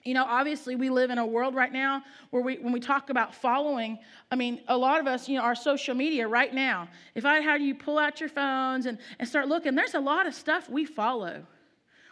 You 0.04 0.14
know, 0.14 0.24
obviously, 0.26 0.76
we 0.76 0.90
live 0.90 1.10
in 1.10 1.18
a 1.18 1.26
world 1.26 1.56
right 1.56 1.74
now 1.74 2.04
where 2.30 2.42
we, 2.42 2.58
when 2.58 2.72
we 2.72 2.80
talk 2.80 3.10
about 3.10 3.36
following, 3.36 4.00
I 4.32 4.36
mean, 4.36 4.62
a 4.70 4.78
lot 4.78 5.02
of 5.02 5.08
us, 5.08 5.28
you 5.28 5.38
know, 5.38 5.44
our 5.44 5.56
social 5.56 5.94
media 5.94 6.28
right 6.28 6.54
now, 6.54 6.88
if 7.16 7.26
I 7.26 7.40
had 7.42 7.62
you 7.62 7.76
pull 7.76 8.00
out 8.00 8.22
your 8.22 8.30
phones 8.30 8.86
and, 8.86 8.98
and 9.20 9.28
start 9.28 9.50
looking, 9.50 9.76
there's 9.76 9.96
a 9.96 10.00
lot 10.00 10.26
of 10.26 10.34
stuff 10.34 10.70
we 10.70 10.86
follow. 10.86 11.46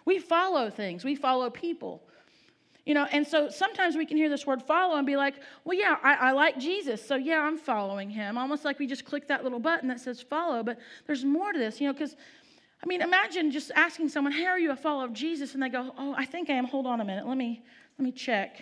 We 0.03 0.19
follow 0.19 0.69
things, 0.69 1.05
we 1.05 1.15
follow 1.15 1.49
people. 1.49 2.01
You 2.85 2.93
know, 2.93 3.05
and 3.11 3.27
so 3.27 3.49
sometimes 3.49 3.97
we 3.97 4.05
can 4.05 4.15
hear 4.15 4.29
this 4.29 4.47
word 4.47 4.63
follow 4.63 4.95
and 4.95 5.05
be 5.05 5.17
like, 5.17 5.35
well, 5.65 5.77
yeah, 5.77 5.97
I, 6.01 6.13
I 6.13 6.31
like 6.31 6.57
Jesus, 6.57 7.05
so 7.05 7.15
yeah, 7.15 7.41
I'm 7.41 7.57
following 7.57 8.09
him. 8.09 8.37
Almost 8.37 8.63
like 8.63 8.79
we 8.79 8.87
just 8.87 9.03
click 9.03 9.27
that 9.27 9.43
little 9.43 9.59
button 9.59 9.89
that 9.89 9.99
says 9.99 10.21
follow, 10.21 10.63
but 10.63 10.77
there's 11.05 11.25
more 11.25 11.51
to 11.51 11.59
this, 11.59 11.81
you 11.81 11.87
know, 11.87 11.93
because 11.93 12.15
I 12.83 12.85
mean, 12.85 13.01
imagine 13.01 13.51
just 13.51 13.71
asking 13.75 14.09
someone, 14.09 14.31
"How 14.33 14.47
are 14.47 14.59
you 14.59 14.71
a 14.71 14.75
follower 14.75 15.05
of 15.05 15.13
Jesus?" 15.13 15.53
And 15.53 15.63
they 15.63 15.69
go, 15.69 15.93
"Oh, 15.97 16.13
I 16.17 16.25
think 16.25 16.49
I 16.49 16.53
am. 16.53 16.65
Hold 16.65 16.85
on 16.85 17.01
a 17.01 17.05
minute. 17.05 17.27
Let 17.27 17.37
me 17.37 17.63
let 17.97 18.03
me 18.03 18.11
check. 18.11 18.61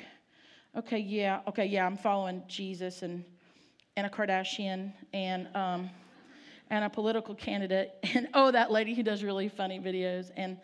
Okay, 0.76 1.00
yeah. 1.00 1.42
Okay, 1.48 1.66
yeah. 1.66 1.86
I'm 1.86 1.98
following 1.98 2.44
Jesus 2.48 3.02
and 3.02 3.24
and 3.98 4.08
a 4.08 4.10
Kardashian 4.10 4.94
and 5.14 5.48
um, 5.56 5.90
and 6.70 6.86
a 6.86 6.90
political 6.90 7.36
candidate 7.36 7.94
and 8.14 8.28
oh, 8.34 8.52
that 8.52 8.72
lady 8.72 8.94
who 8.94 9.04
does 9.04 9.24
really 9.24 9.50
funny 9.50 9.80
videos 9.80 10.32
and 10.36 10.58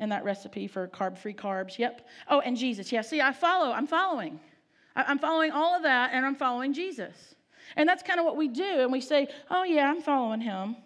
and 0.00 0.12
that 0.12 0.22
recipe 0.24 0.68
for 0.68 0.86
carb-free 0.88 1.34
carbs. 1.34 1.78
Yep. 1.78 2.06
Oh, 2.28 2.40
and 2.40 2.56
Jesus. 2.56 2.92
Yeah. 2.92 3.00
See, 3.00 3.20
I 3.20 3.32
follow. 3.32 3.72
I'm 3.72 3.86
following. 3.86 4.38
I'm 4.94 5.18
following 5.18 5.52
all 5.52 5.76
of 5.76 5.82
that, 5.84 6.10
and 6.12 6.26
I'm 6.26 6.34
following 6.34 6.72
Jesus. 6.72 7.34
And 7.76 7.88
that's 7.88 8.02
kind 8.02 8.18
of 8.18 8.26
what 8.26 8.36
we 8.36 8.48
do. 8.48 8.80
And 8.80 8.92
we 8.92 9.00
say, 9.00 9.28
"Oh 9.50 9.64
yeah, 9.64 9.88
I'm 9.88 10.02
following 10.02 10.40
him." 10.40 10.76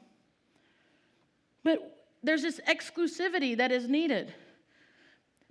But 1.65 1.92
there's 2.23 2.43
this 2.43 2.61
exclusivity 2.69 3.57
that 3.57 3.73
is 3.73 3.89
needed. 3.89 4.33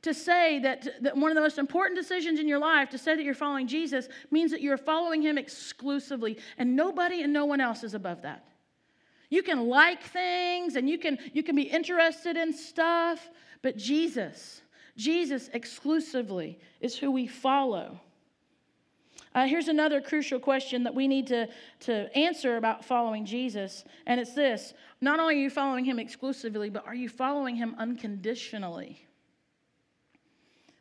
To 0.03 0.13
say 0.13 0.57
that, 0.59 1.03
that 1.03 1.15
one 1.15 1.29
of 1.29 1.35
the 1.35 1.41
most 1.41 1.59
important 1.59 1.99
decisions 1.99 2.39
in 2.39 2.47
your 2.47 2.57
life, 2.57 2.89
to 2.89 2.97
say 2.97 3.15
that 3.15 3.23
you're 3.23 3.35
following 3.35 3.67
Jesus, 3.67 4.09
means 4.31 4.49
that 4.51 4.61
you're 4.61 4.77
following 4.77 5.21
him 5.21 5.37
exclusively, 5.37 6.39
and 6.57 6.75
nobody 6.75 7.21
and 7.21 7.31
no 7.31 7.45
one 7.45 7.61
else 7.61 7.83
is 7.83 7.93
above 7.93 8.23
that. 8.23 8.45
You 9.29 9.43
can 9.43 9.67
like 9.69 10.03
things 10.03 10.75
and 10.75 10.89
you 10.89 10.97
can, 10.97 11.17
you 11.33 11.43
can 11.43 11.55
be 11.55 11.61
interested 11.61 12.35
in 12.35 12.51
stuff, 12.51 13.29
but 13.61 13.77
Jesus, 13.77 14.61
Jesus 14.97 15.49
exclusively 15.53 16.59
is 16.81 16.97
who 16.97 17.11
we 17.11 17.27
follow. 17.27 17.99
Uh, 19.33 19.47
here's 19.47 19.69
another 19.69 20.01
crucial 20.01 20.39
question 20.39 20.83
that 20.83 20.93
we 20.93 21.07
need 21.07 21.25
to, 21.27 21.47
to 21.79 22.17
answer 22.17 22.57
about 22.57 22.83
following 22.83 23.25
Jesus, 23.25 23.85
and 24.05 24.19
it's 24.19 24.33
this 24.33 24.73
Not 24.99 25.19
only 25.19 25.35
are 25.35 25.39
you 25.39 25.49
following 25.49 25.85
him 25.85 25.99
exclusively, 25.99 26.69
but 26.69 26.85
are 26.85 26.95
you 26.95 27.07
following 27.07 27.55
him 27.55 27.75
unconditionally? 27.77 29.07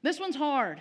This 0.02 0.18
one's 0.18 0.36
hard. 0.36 0.80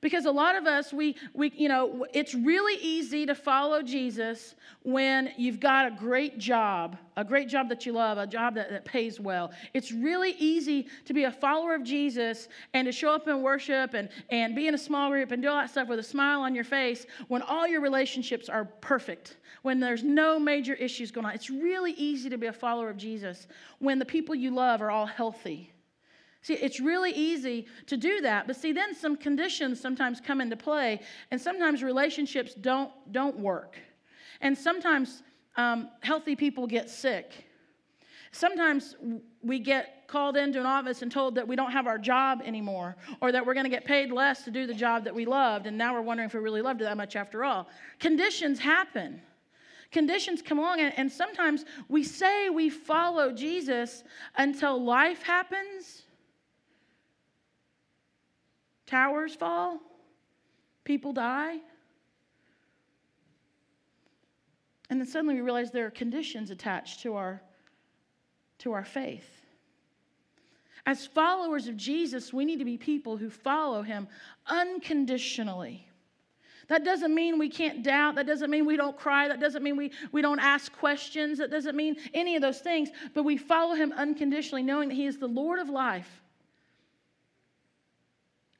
Because 0.00 0.26
a 0.26 0.30
lot 0.30 0.54
of 0.54 0.66
us, 0.66 0.92
we, 0.92 1.16
we, 1.34 1.52
you 1.56 1.68
know, 1.68 2.06
it's 2.12 2.34
really 2.34 2.80
easy 2.80 3.26
to 3.26 3.34
follow 3.34 3.82
Jesus 3.82 4.54
when 4.82 5.32
you've 5.36 5.60
got 5.60 5.86
a 5.86 5.90
great 5.90 6.38
job, 6.38 6.96
a 7.16 7.24
great 7.24 7.48
job 7.48 7.68
that 7.68 7.84
you 7.84 7.92
love, 7.92 8.16
a 8.16 8.26
job 8.26 8.54
that, 8.54 8.70
that 8.70 8.84
pays 8.84 9.18
well. 9.18 9.50
It's 9.74 9.90
really 9.90 10.36
easy 10.38 10.86
to 11.04 11.12
be 11.12 11.24
a 11.24 11.32
follower 11.32 11.74
of 11.74 11.82
Jesus 11.82 12.48
and 12.74 12.86
to 12.86 12.92
show 12.92 13.12
up 13.12 13.26
in 13.26 13.42
worship 13.42 13.94
and, 13.94 14.08
and 14.30 14.54
be 14.54 14.68
in 14.68 14.74
a 14.74 14.78
small 14.78 15.10
group 15.10 15.32
and 15.32 15.42
do 15.42 15.48
all 15.48 15.56
that 15.56 15.70
stuff 15.70 15.88
with 15.88 15.98
a 15.98 16.04
smile 16.04 16.42
on 16.42 16.54
your 16.54 16.64
face 16.64 17.06
when 17.26 17.42
all 17.42 17.66
your 17.66 17.80
relationships 17.80 18.48
are 18.48 18.66
perfect, 18.66 19.38
when 19.62 19.80
there's 19.80 20.04
no 20.04 20.38
major 20.38 20.74
issues 20.74 21.10
going 21.10 21.26
on. 21.26 21.32
It's 21.32 21.50
really 21.50 21.92
easy 21.92 22.30
to 22.30 22.38
be 22.38 22.46
a 22.46 22.52
follower 22.52 22.88
of 22.88 22.96
Jesus 22.96 23.48
when 23.78 23.98
the 23.98 24.04
people 24.04 24.34
you 24.34 24.52
love 24.52 24.80
are 24.80 24.90
all 24.90 25.06
healthy 25.06 25.72
See, 26.42 26.54
it's 26.54 26.80
really 26.80 27.10
easy 27.10 27.66
to 27.86 27.96
do 27.96 28.20
that, 28.20 28.46
but 28.46 28.56
see, 28.56 28.72
then 28.72 28.94
some 28.94 29.16
conditions 29.16 29.80
sometimes 29.80 30.20
come 30.20 30.40
into 30.40 30.56
play, 30.56 31.00
and 31.30 31.40
sometimes 31.40 31.82
relationships 31.82 32.54
don't, 32.54 32.92
don't 33.12 33.38
work. 33.38 33.78
And 34.40 34.56
sometimes 34.56 35.22
um, 35.56 35.88
healthy 36.00 36.36
people 36.36 36.66
get 36.66 36.88
sick. 36.88 37.44
Sometimes 38.30 38.94
we 39.42 39.58
get 39.58 40.06
called 40.06 40.36
into 40.36 40.60
an 40.60 40.66
office 40.66 41.02
and 41.02 41.10
told 41.10 41.34
that 41.34 41.46
we 41.46 41.56
don't 41.56 41.72
have 41.72 41.86
our 41.86 41.98
job 41.98 42.40
anymore, 42.44 42.96
or 43.20 43.32
that 43.32 43.44
we're 43.44 43.54
going 43.54 43.64
to 43.64 43.70
get 43.70 43.84
paid 43.84 44.12
less 44.12 44.44
to 44.44 44.50
do 44.50 44.66
the 44.66 44.74
job 44.74 45.04
that 45.04 45.14
we 45.14 45.26
loved, 45.26 45.66
and 45.66 45.76
now 45.76 45.92
we're 45.92 46.02
wondering 46.02 46.28
if 46.28 46.34
we 46.34 46.40
really 46.40 46.62
loved 46.62 46.80
it 46.80 46.84
that 46.84 46.96
much 46.96 47.16
after 47.16 47.44
all. 47.44 47.68
Conditions 47.98 48.60
happen. 48.60 49.20
Conditions 49.90 50.40
come 50.40 50.58
along, 50.58 50.80
and, 50.80 50.96
and 50.96 51.10
sometimes 51.10 51.64
we 51.88 52.04
say 52.04 52.48
we 52.48 52.70
follow 52.70 53.32
Jesus 53.32 54.04
until 54.36 54.82
life 54.82 55.22
happens 55.22 56.04
Towers 58.88 59.34
fall, 59.34 59.80
people 60.84 61.12
die. 61.12 61.58
And 64.88 64.98
then 64.98 65.06
suddenly 65.06 65.34
we 65.34 65.42
realize 65.42 65.70
there 65.70 65.86
are 65.86 65.90
conditions 65.90 66.50
attached 66.50 67.02
to 67.02 67.14
our, 67.14 67.42
to 68.60 68.72
our 68.72 68.86
faith. 68.86 69.28
As 70.86 71.06
followers 71.06 71.68
of 71.68 71.76
Jesus, 71.76 72.32
we 72.32 72.46
need 72.46 72.60
to 72.60 72.64
be 72.64 72.78
people 72.78 73.18
who 73.18 73.28
follow 73.28 73.82
him 73.82 74.08
unconditionally. 74.46 75.86
That 76.68 76.82
doesn't 76.82 77.14
mean 77.14 77.38
we 77.38 77.50
can't 77.50 77.82
doubt. 77.82 78.14
That 78.14 78.26
doesn't 78.26 78.50
mean 78.50 78.64
we 78.64 78.78
don't 78.78 78.96
cry. 78.96 79.28
That 79.28 79.38
doesn't 79.38 79.62
mean 79.62 79.76
we, 79.76 79.92
we 80.12 80.22
don't 80.22 80.40
ask 80.40 80.72
questions. 80.72 81.36
That 81.38 81.50
doesn't 81.50 81.76
mean 81.76 81.96
any 82.14 82.36
of 82.36 82.42
those 82.42 82.60
things. 82.60 82.88
But 83.12 83.24
we 83.24 83.36
follow 83.36 83.74
him 83.74 83.92
unconditionally, 83.94 84.62
knowing 84.62 84.88
that 84.88 84.94
he 84.94 85.04
is 85.04 85.18
the 85.18 85.26
Lord 85.26 85.58
of 85.58 85.68
life 85.68 86.22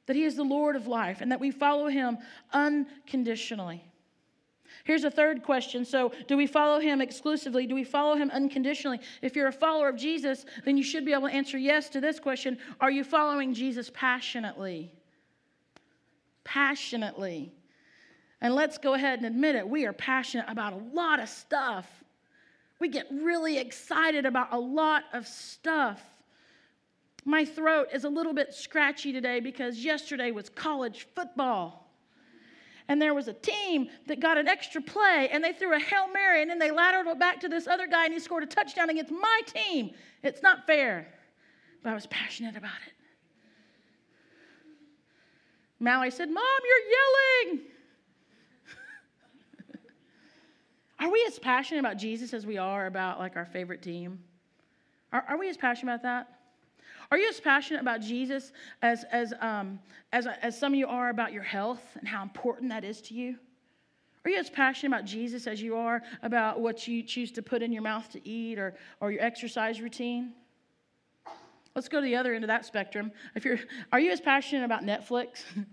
that 0.09 0.15
He 0.15 0.23
is 0.23 0.35
the 0.35 0.43
Lord 0.43 0.75
of 0.75 0.87
life, 0.87 1.21
and 1.21 1.31
that 1.31 1.39
we 1.39 1.51
follow 1.51 1.87
Him 1.87 2.17
unconditionally. 2.51 3.83
Here's 4.83 5.03
a 5.03 5.11
third 5.11 5.43
question. 5.43 5.85
So, 5.85 6.11
do 6.27 6.35
we 6.35 6.47
follow 6.47 6.79
him 6.79 6.99
exclusively? 6.99 7.67
Do 7.67 7.75
we 7.75 7.83
follow 7.83 8.15
him 8.15 8.31
unconditionally? 8.31 8.99
If 9.21 9.35
you're 9.35 9.49
a 9.49 9.53
follower 9.53 9.87
of 9.87 9.97
Jesus, 9.97 10.45
then 10.65 10.77
you 10.77 10.83
should 10.83 11.05
be 11.05 11.13
able 11.13 11.27
to 11.27 11.33
answer 11.33 11.59
yes 11.59 11.89
to 11.89 12.01
this 12.01 12.19
question 12.19 12.57
Are 12.81 12.89
you 12.89 13.03
following 13.03 13.53
Jesus 13.53 13.91
passionately? 13.93 14.91
Passionately. 16.43 17.53
And 18.41 18.55
let's 18.55 18.79
go 18.79 18.95
ahead 18.95 19.19
and 19.19 19.27
admit 19.27 19.55
it. 19.55 19.69
We 19.69 19.85
are 19.85 19.93
passionate 19.93 20.47
about 20.49 20.73
a 20.73 20.83
lot 20.91 21.19
of 21.19 21.29
stuff. 21.29 21.87
We 22.79 22.87
get 22.87 23.05
really 23.11 23.59
excited 23.59 24.25
about 24.25 24.53
a 24.53 24.59
lot 24.59 25.03
of 25.13 25.27
stuff. 25.27 26.01
My 27.29 27.45
throat 27.45 27.89
is 27.93 28.05
a 28.05 28.09
little 28.09 28.33
bit 28.33 28.55
scratchy 28.55 29.13
today 29.13 29.39
because 29.39 29.85
yesterday 29.85 30.31
was 30.31 30.49
college 30.49 31.05
football. 31.13 31.93
And 32.87 32.99
there 32.99 33.13
was 33.13 33.27
a 33.27 33.33
team 33.33 33.89
that 34.07 34.19
got 34.19 34.39
an 34.39 34.47
extra 34.47 34.81
play 34.81 35.29
and 35.31 35.43
they 35.43 35.53
threw 35.53 35.75
a 35.75 35.79
Hail 35.79 36.11
Mary 36.11 36.41
and 36.41 36.49
then 36.49 36.57
they 36.57 36.71
lateral 36.71 37.11
it 37.11 37.19
back 37.19 37.39
to 37.41 37.47
this 37.47 37.67
other 37.67 37.85
guy 37.85 38.05
and 38.05 38.13
he 38.15 38.19
scored 38.19 38.41
a 38.41 38.47
touchdown 38.47 38.89
against 38.89 39.11
my 39.11 39.41
team. 39.45 39.91
It's 40.23 40.41
not 40.41 40.65
fair. 40.65 41.07
But 41.83 41.91
I 41.91 41.93
was 41.93 42.07
passionate 42.07 42.55
about 42.55 42.71
it. 42.87 42.93
Mallory 45.79 46.09
said, 46.09 46.31
Mom, 46.31 46.43
you're 46.67 47.51
yelling. 47.53 47.67
are 50.99 51.11
we 51.11 51.23
as 51.27 51.37
passionate 51.37 51.81
about 51.81 51.97
Jesus 51.97 52.33
as 52.33 52.47
we 52.47 52.57
are 52.57 52.87
about 52.87 53.19
like 53.19 53.35
our 53.35 53.45
favorite 53.45 53.83
team? 53.83 54.17
Are, 55.13 55.23
are 55.29 55.37
we 55.37 55.47
as 55.47 55.57
passionate 55.57 55.93
about 55.93 56.01
that? 56.01 56.38
Are 57.11 57.17
you 57.17 57.27
as 57.27 57.39
passionate 57.39 57.81
about 57.81 58.01
Jesus 58.01 58.51
as, 58.81 59.03
as, 59.11 59.33
um, 59.41 59.79
as, 60.13 60.27
as 60.41 60.57
some 60.57 60.73
of 60.73 60.79
you 60.79 60.87
are 60.87 61.09
about 61.09 61.33
your 61.33 61.43
health 61.43 61.81
and 61.97 62.07
how 62.07 62.21
important 62.21 62.69
that 62.69 62.83
is 62.83 63.01
to 63.03 63.15
you? 63.15 63.35
Are 64.25 64.29
you 64.29 64.37
as 64.37 64.49
passionate 64.49 64.95
about 64.95 65.05
Jesus 65.05 65.47
as 65.47 65.61
you 65.61 65.75
are 65.75 66.03
about 66.21 66.59
what 66.59 66.87
you 66.87 67.01
choose 67.01 67.31
to 67.31 67.41
put 67.41 67.63
in 67.63 67.71
your 67.71 67.81
mouth 67.81 68.09
to 68.11 68.27
eat 68.27 68.59
or, 68.59 68.75
or 68.99 69.11
your 69.11 69.23
exercise 69.23 69.81
routine? 69.81 70.33
Let's 71.75 71.87
go 71.87 71.99
to 71.99 72.05
the 72.05 72.15
other 72.15 72.33
end 72.33 72.43
of 72.43 72.49
that 72.49 72.65
spectrum. 72.65 73.11
If 73.35 73.45
you're, 73.45 73.59
are 73.91 73.99
you 73.99 74.11
as 74.11 74.19
passionate 74.19 74.65
about 74.65 74.83
Netflix 74.83 75.43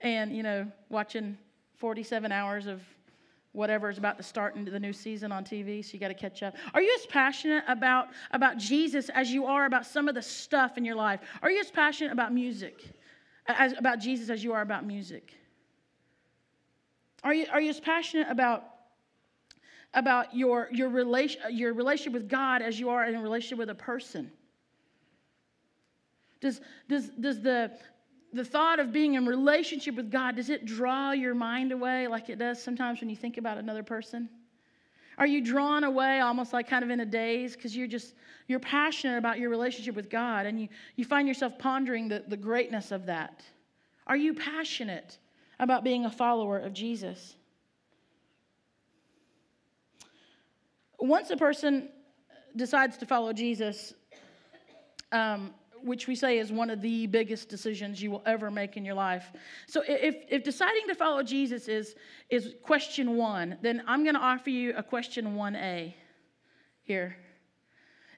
and, 0.00 0.36
you 0.36 0.42
know, 0.42 0.70
watching 0.90 1.38
47 1.76 2.32
hours 2.32 2.66
of 2.66 2.82
whatever 3.56 3.88
is 3.88 3.96
about 3.96 4.18
to 4.18 4.22
start 4.22 4.54
into 4.54 4.70
the 4.70 4.78
new 4.78 4.92
season 4.92 5.32
on 5.32 5.42
TV, 5.42 5.82
so 5.82 5.94
you 5.94 5.98
got 5.98 6.08
to 6.08 6.14
catch 6.14 6.42
up. 6.42 6.54
Are 6.74 6.82
you 6.82 6.94
as 7.00 7.06
passionate 7.06 7.64
about, 7.66 8.08
about 8.32 8.58
Jesus 8.58 9.08
as 9.08 9.32
you 9.32 9.46
are 9.46 9.64
about 9.64 9.86
some 9.86 10.08
of 10.08 10.14
the 10.14 10.20
stuff 10.20 10.76
in 10.76 10.84
your 10.84 10.94
life? 10.94 11.20
Are 11.40 11.50
you 11.50 11.60
as 11.60 11.70
passionate 11.70 12.12
about 12.12 12.34
music, 12.34 12.84
as, 13.46 13.72
about 13.78 13.98
Jesus 13.98 14.28
as 14.28 14.44
you 14.44 14.52
are 14.52 14.60
about 14.60 14.84
music? 14.84 15.32
Are 17.24 17.32
you, 17.32 17.46
are 17.50 17.60
you 17.60 17.70
as 17.70 17.80
passionate 17.80 18.28
about, 18.28 18.64
about 19.94 20.36
your, 20.36 20.68
your, 20.70 20.90
relation, 20.90 21.40
your 21.50 21.72
relationship 21.72 22.12
with 22.12 22.28
God 22.28 22.60
as 22.60 22.78
you 22.78 22.90
are 22.90 23.06
in 23.06 23.14
a 23.14 23.22
relationship 23.22 23.58
with 23.58 23.70
a 23.70 23.74
person? 23.74 24.30
Does, 26.42 26.60
does, 26.88 27.08
does 27.08 27.40
the, 27.40 27.72
the 28.32 28.44
thought 28.44 28.78
of 28.78 28.92
being 28.92 29.14
in 29.14 29.26
relationship 29.26 29.94
with 29.94 30.10
God, 30.10 30.36
does 30.36 30.50
it 30.50 30.64
draw 30.64 31.12
your 31.12 31.34
mind 31.34 31.72
away 31.72 32.06
like 32.06 32.28
it 32.28 32.38
does 32.38 32.62
sometimes 32.62 33.00
when 33.00 33.08
you 33.08 33.16
think 33.16 33.38
about 33.38 33.58
another 33.58 33.82
person? 33.82 34.28
Are 35.18 35.26
you 35.26 35.40
drawn 35.40 35.84
away 35.84 36.20
almost 36.20 36.52
like 36.52 36.68
kind 36.68 36.84
of 36.84 36.90
in 36.90 37.00
a 37.00 37.06
daze 37.06 37.56
because 37.56 37.74
you're 37.74 37.86
just 37.86 38.14
you're 38.48 38.60
passionate 38.60 39.16
about 39.16 39.38
your 39.38 39.50
relationship 39.50 39.96
with 39.96 40.10
God 40.10 40.46
and 40.46 40.60
you, 40.60 40.68
you 40.94 41.04
find 41.04 41.26
yourself 41.26 41.58
pondering 41.58 42.08
the, 42.08 42.22
the 42.28 42.36
greatness 42.36 42.92
of 42.92 43.06
that? 43.06 43.42
Are 44.06 44.16
you 44.16 44.34
passionate 44.34 45.18
about 45.58 45.82
being 45.82 46.04
a 46.04 46.10
follower 46.10 46.58
of 46.58 46.72
Jesus? 46.72 47.34
Once 50.98 51.30
a 51.30 51.36
person 51.36 51.88
decides 52.54 52.96
to 52.98 53.06
follow 53.06 53.32
Jesus, 53.32 53.94
um, 55.12 55.52
which 55.86 56.06
we 56.06 56.14
say 56.14 56.38
is 56.38 56.52
one 56.52 56.68
of 56.68 56.80
the 56.80 57.06
biggest 57.06 57.48
decisions 57.48 58.02
you 58.02 58.10
will 58.10 58.22
ever 58.26 58.50
make 58.50 58.76
in 58.76 58.84
your 58.84 58.94
life. 58.94 59.32
So 59.66 59.82
if, 59.86 60.16
if 60.28 60.42
deciding 60.42 60.86
to 60.88 60.94
follow 60.94 61.22
Jesus 61.22 61.68
is, 61.68 61.94
is 62.28 62.54
question 62.62 63.16
one, 63.16 63.56
then 63.62 63.82
I'm 63.86 64.02
going 64.02 64.14
to 64.14 64.20
offer 64.20 64.50
you 64.50 64.74
a 64.76 64.82
question 64.82 65.36
1A 65.36 65.94
here. 66.82 67.16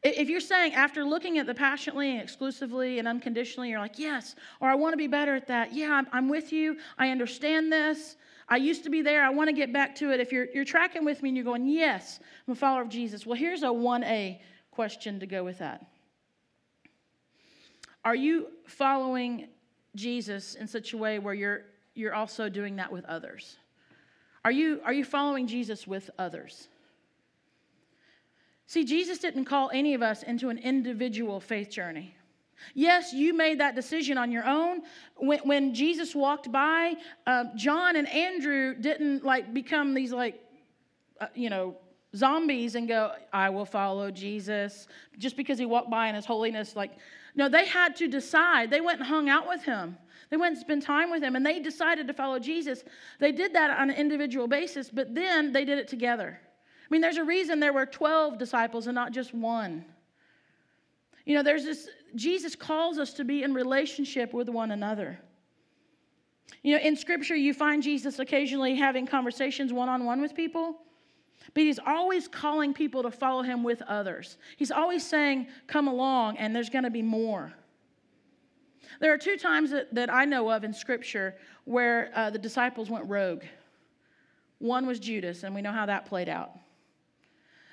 If 0.02 0.28
you're 0.28 0.40
saying 0.40 0.74
after 0.74 1.04
looking 1.04 1.38
at 1.38 1.46
the 1.46 1.54
passionately 1.54 2.12
and 2.12 2.22
exclusively 2.22 2.98
and 2.98 3.08
unconditionally, 3.08 3.70
you're 3.70 3.80
like, 3.80 3.98
yes, 3.98 4.36
or 4.60 4.68
I 4.68 4.74
want 4.74 4.92
to 4.92 4.96
be 4.96 5.08
better 5.08 5.34
at 5.34 5.48
that. 5.48 5.74
Yeah, 5.74 5.92
I'm, 5.92 6.06
I'm 6.12 6.28
with 6.28 6.52
you. 6.52 6.76
I 6.98 7.10
understand 7.10 7.72
this. 7.72 8.16
I 8.48 8.56
used 8.56 8.84
to 8.84 8.90
be 8.90 9.02
there. 9.02 9.24
I 9.24 9.30
want 9.30 9.48
to 9.48 9.52
get 9.52 9.72
back 9.72 9.94
to 9.96 10.12
it. 10.12 10.20
If 10.20 10.32
you're, 10.32 10.46
you're 10.54 10.64
tracking 10.64 11.04
with 11.04 11.22
me 11.22 11.30
and 11.30 11.36
you're 11.36 11.44
going, 11.44 11.66
yes, 11.66 12.20
I'm 12.46 12.52
a 12.52 12.54
follower 12.54 12.82
of 12.82 12.88
Jesus, 12.88 13.26
well, 13.26 13.36
here's 13.36 13.62
a 13.62 13.66
1A 13.66 14.38
question 14.70 15.18
to 15.20 15.26
go 15.26 15.42
with 15.42 15.58
that. 15.58 15.84
Are 18.08 18.14
you 18.14 18.46
following 18.64 19.48
Jesus 19.94 20.54
in 20.54 20.66
such 20.66 20.94
a 20.94 20.96
way 20.96 21.18
where 21.18 21.34
you're, 21.34 21.64
you're 21.94 22.14
also 22.14 22.48
doing 22.48 22.76
that 22.76 22.90
with 22.90 23.04
others? 23.04 23.58
Are 24.46 24.50
you, 24.50 24.80
are 24.82 24.94
you 24.94 25.04
following 25.04 25.46
Jesus 25.46 25.86
with 25.86 26.08
others? 26.18 26.68
See, 28.66 28.86
Jesus 28.86 29.18
didn't 29.18 29.44
call 29.44 29.68
any 29.74 29.92
of 29.92 30.00
us 30.00 30.22
into 30.22 30.48
an 30.48 30.56
individual 30.56 31.38
faith 31.38 31.68
journey. 31.68 32.14
Yes, 32.72 33.12
you 33.12 33.34
made 33.34 33.60
that 33.60 33.74
decision 33.74 34.16
on 34.16 34.32
your 34.32 34.46
own. 34.46 34.84
When, 35.16 35.40
when 35.40 35.74
Jesus 35.74 36.14
walked 36.14 36.50
by, 36.50 36.94
uh, 37.26 37.44
John 37.56 37.94
and 37.94 38.08
Andrew 38.08 38.74
didn't 38.74 39.22
like 39.22 39.52
become 39.52 39.92
these 39.92 40.12
like, 40.12 40.42
uh, 41.20 41.26
you 41.34 41.50
know, 41.50 41.76
zombies 42.16 42.74
and 42.74 42.88
go, 42.88 43.12
I 43.34 43.50
will 43.50 43.66
follow 43.66 44.10
Jesus. 44.10 44.88
Just 45.18 45.36
because 45.36 45.58
he 45.58 45.66
walked 45.66 45.90
by 45.90 46.08
in 46.08 46.14
his 46.14 46.24
holiness, 46.24 46.74
like 46.74 46.92
no, 47.34 47.48
they 47.48 47.66
had 47.66 47.96
to 47.96 48.08
decide. 48.08 48.70
They 48.70 48.80
went 48.80 49.00
and 49.00 49.08
hung 49.08 49.28
out 49.28 49.48
with 49.48 49.62
him. 49.62 49.96
They 50.30 50.36
went 50.36 50.56
and 50.56 50.60
spent 50.60 50.82
time 50.82 51.10
with 51.10 51.22
him, 51.22 51.36
and 51.36 51.44
they 51.44 51.58
decided 51.58 52.06
to 52.08 52.12
follow 52.12 52.38
Jesus. 52.38 52.84
They 53.18 53.32
did 53.32 53.54
that 53.54 53.70
on 53.70 53.90
an 53.90 53.96
individual 53.96 54.46
basis, 54.46 54.90
but 54.90 55.14
then 55.14 55.52
they 55.52 55.64
did 55.64 55.78
it 55.78 55.88
together. 55.88 56.40
I 56.40 56.86
mean, 56.90 57.00
there's 57.00 57.16
a 57.16 57.24
reason 57.24 57.60
there 57.60 57.72
were 57.72 57.86
12 57.86 58.38
disciples 58.38 58.86
and 58.86 58.94
not 58.94 59.12
just 59.12 59.34
one. 59.34 59.84
You 61.24 61.34
know, 61.34 61.42
there's 61.42 61.64
this, 61.64 61.88
Jesus 62.14 62.56
calls 62.56 62.98
us 62.98 63.12
to 63.14 63.24
be 63.24 63.42
in 63.42 63.52
relationship 63.52 64.32
with 64.32 64.48
one 64.48 64.70
another. 64.70 65.18
You 66.62 66.76
know, 66.76 66.82
in 66.82 66.96
Scripture, 66.96 67.36
you 67.36 67.52
find 67.52 67.82
Jesus 67.82 68.18
occasionally 68.18 68.74
having 68.74 69.06
conversations 69.06 69.72
one 69.72 69.88
on 69.88 70.04
one 70.04 70.20
with 70.20 70.34
people. 70.34 70.78
But 71.54 71.62
he's 71.62 71.78
always 71.78 72.28
calling 72.28 72.74
people 72.74 73.02
to 73.02 73.10
follow 73.10 73.42
him 73.42 73.62
with 73.62 73.82
others. 73.82 74.38
He's 74.56 74.70
always 74.70 75.06
saying, 75.06 75.48
Come 75.66 75.88
along, 75.88 76.36
and 76.36 76.54
there's 76.54 76.70
going 76.70 76.84
to 76.84 76.90
be 76.90 77.02
more. 77.02 77.52
There 79.00 79.12
are 79.12 79.18
two 79.18 79.36
times 79.36 79.70
that, 79.70 79.94
that 79.94 80.12
I 80.12 80.24
know 80.24 80.50
of 80.50 80.64
in 80.64 80.72
Scripture 80.72 81.36
where 81.64 82.10
uh, 82.14 82.30
the 82.30 82.38
disciples 82.38 82.90
went 82.90 83.08
rogue. 83.08 83.42
One 84.58 84.86
was 84.86 84.98
Judas, 84.98 85.44
and 85.44 85.54
we 85.54 85.62
know 85.62 85.72
how 85.72 85.86
that 85.86 86.06
played 86.06 86.28
out. 86.28 86.50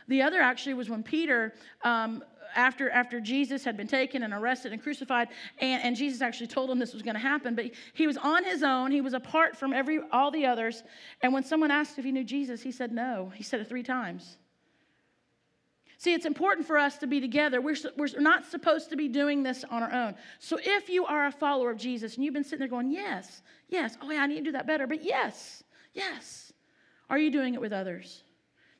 The 0.07 0.21
other 0.21 0.39
actually 0.39 0.75
was 0.75 0.89
when 0.89 1.01
Peter 1.01 1.53
um, 1.81 2.23
after, 2.55 2.89
after 2.89 3.19
Jesus 3.19 3.63
had 3.63 3.77
been 3.77 3.87
taken 3.87 4.23
and 4.23 4.33
arrested 4.33 4.73
and 4.73 4.81
crucified, 4.81 5.27
and, 5.59 5.83
and 5.83 5.95
Jesus 5.95 6.21
actually 6.21 6.47
told 6.47 6.69
him 6.69 6.79
this 6.79 6.93
was 6.93 7.03
going 7.03 7.15
to 7.15 7.19
happen. 7.19 7.55
But 7.55 7.71
he 7.93 8.07
was 8.07 8.17
on 8.17 8.43
his 8.43 8.63
own. 8.63 8.91
He 8.91 9.01
was 9.01 9.13
apart 9.13 9.55
from 9.55 9.73
every, 9.73 9.99
all 10.11 10.31
the 10.31 10.45
others. 10.45 10.83
And 11.21 11.33
when 11.33 11.43
someone 11.43 11.71
asked 11.71 11.99
if 11.99 12.05
he 12.05 12.11
knew 12.11 12.23
Jesus, 12.23 12.61
he 12.61 12.71
said 12.71 12.91
no. 12.91 13.31
He 13.35 13.43
said 13.43 13.59
it 13.59 13.69
three 13.69 13.83
times. 13.83 14.37
See, 15.97 16.13
it's 16.13 16.25
important 16.25 16.67
for 16.67 16.77
us 16.77 16.97
to 16.97 17.07
be 17.07 17.21
together. 17.21 17.61
We're, 17.61 17.77
we're 17.95 18.09
not 18.19 18.45
supposed 18.45 18.89
to 18.89 18.97
be 18.97 19.07
doing 19.07 19.43
this 19.43 19.63
on 19.63 19.81
our 19.81 19.91
own. 19.91 20.15
So 20.39 20.59
if 20.61 20.89
you 20.89 21.05
are 21.05 21.27
a 21.27 21.31
follower 21.31 21.71
of 21.71 21.77
Jesus 21.77 22.15
and 22.15 22.25
you've 22.25 22.33
been 22.33 22.43
sitting 22.43 22.59
there 22.59 22.67
going, 22.67 22.91
yes, 22.91 23.41
yes, 23.69 23.97
oh 24.01 24.11
yeah, 24.11 24.21
I 24.21 24.27
need 24.27 24.39
to 24.39 24.43
do 24.43 24.51
that 24.51 24.67
better, 24.67 24.87
but 24.87 25.03
yes, 25.03 25.63
yes, 25.93 26.51
are 27.09 27.17
you 27.17 27.31
doing 27.31 27.53
it 27.53 27.61
with 27.61 27.71
others? 27.71 28.24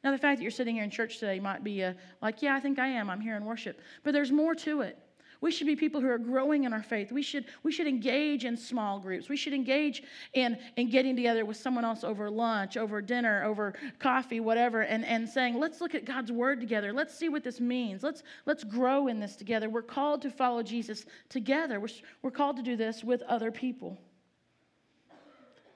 Now, 0.05 0.11
the 0.11 0.19
fact 0.19 0.37
that 0.37 0.43
you're 0.43 0.51
sitting 0.51 0.75
here 0.75 0.83
in 0.83 0.91
church 0.91 1.17
today 1.17 1.39
might 1.39 1.63
be 1.63 1.81
a, 1.81 1.95
like, 2.21 2.43
yeah, 2.43 2.53
I 2.53 2.59
think 2.59 2.77
I 2.77 2.87
am. 2.87 3.09
I'm 3.09 3.19
here 3.19 3.35
in 3.35 3.43
worship. 3.43 3.81
But 4.03 4.13
there's 4.13 4.31
more 4.31 4.53
to 4.53 4.81
it. 4.81 4.99
We 5.41 5.49
should 5.49 5.65
be 5.65 5.75
people 5.75 5.99
who 5.99 6.07
are 6.07 6.19
growing 6.19 6.65
in 6.65 6.73
our 6.73 6.83
faith. 6.83 7.11
We 7.11 7.23
should, 7.23 7.45
we 7.63 7.71
should 7.71 7.87
engage 7.87 8.45
in 8.45 8.55
small 8.55 8.99
groups. 8.99 9.29
We 9.29 9.35
should 9.35 9.53
engage 9.53 10.03
in, 10.33 10.59
in 10.77 10.91
getting 10.91 11.15
together 11.15 11.43
with 11.43 11.57
someone 11.57 11.83
else 11.83 12.03
over 12.03 12.29
lunch, 12.29 12.77
over 12.77 13.01
dinner, 13.01 13.43
over 13.45 13.73
coffee, 13.97 14.39
whatever, 14.39 14.81
and, 14.81 15.03
and 15.05 15.27
saying, 15.27 15.59
let's 15.59 15.81
look 15.81 15.95
at 15.95 16.05
God's 16.05 16.31
word 16.31 16.59
together. 16.59 16.93
Let's 16.93 17.17
see 17.17 17.27
what 17.27 17.43
this 17.43 17.59
means. 17.59 18.03
Let's, 18.03 18.21
let's 18.45 18.63
grow 18.63 19.07
in 19.07 19.19
this 19.19 19.35
together. 19.35 19.71
We're 19.71 19.81
called 19.81 20.21
to 20.21 20.29
follow 20.29 20.61
Jesus 20.61 21.07
together. 21.29 21.79
We're, 21.79 21.89
we're 22.21 22.29
called 22.29 22.57
to 22.57 22.63
do 22.63 22.75
this 22.75 23.03
with 23.03 23.23
other 23.23 23.51
people. 23.51 23.97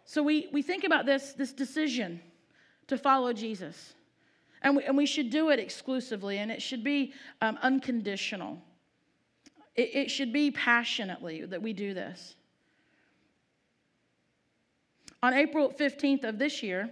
So 0.05 0.21
we, 0.21 0.49
we 0.53 0.61
think 0.61 0.83
about 0.83 1.07
this, 1.07 1.33
this 1.33 1.51
decision 1.51 2.21
to 2.87 2.97
follow 2.97 3.33
Jesus. 3.33 3.95
And 4.62 4.76
we, 4.78 4.84
and 4.84 4.98
we 4.98 5.06
should 5.06 5.30
do 5.30 5.50
it 5.50 5.60
exclusively, 5.60 6.39
and 6.39 6.52
it 6.52 6.62
should 6.62 6.84
be 6.84 7.13
um, 7.41 7.58
unconditional. 7.62 8.62
It, 9.76 9.95
it 9.95 10.12
should 10.12 10.34
be 10.34 10.52
passionately 10.52 11.45
that 11.45 11.62
we 11.62 11.74
do 11.74 11.93
this. 11.93 12.36
On 15.22 15.34
April 15.34 15.74
15th 15.78 16.24
of 16.24 16.39
this 16.39 16.63
year, 16.63 16.89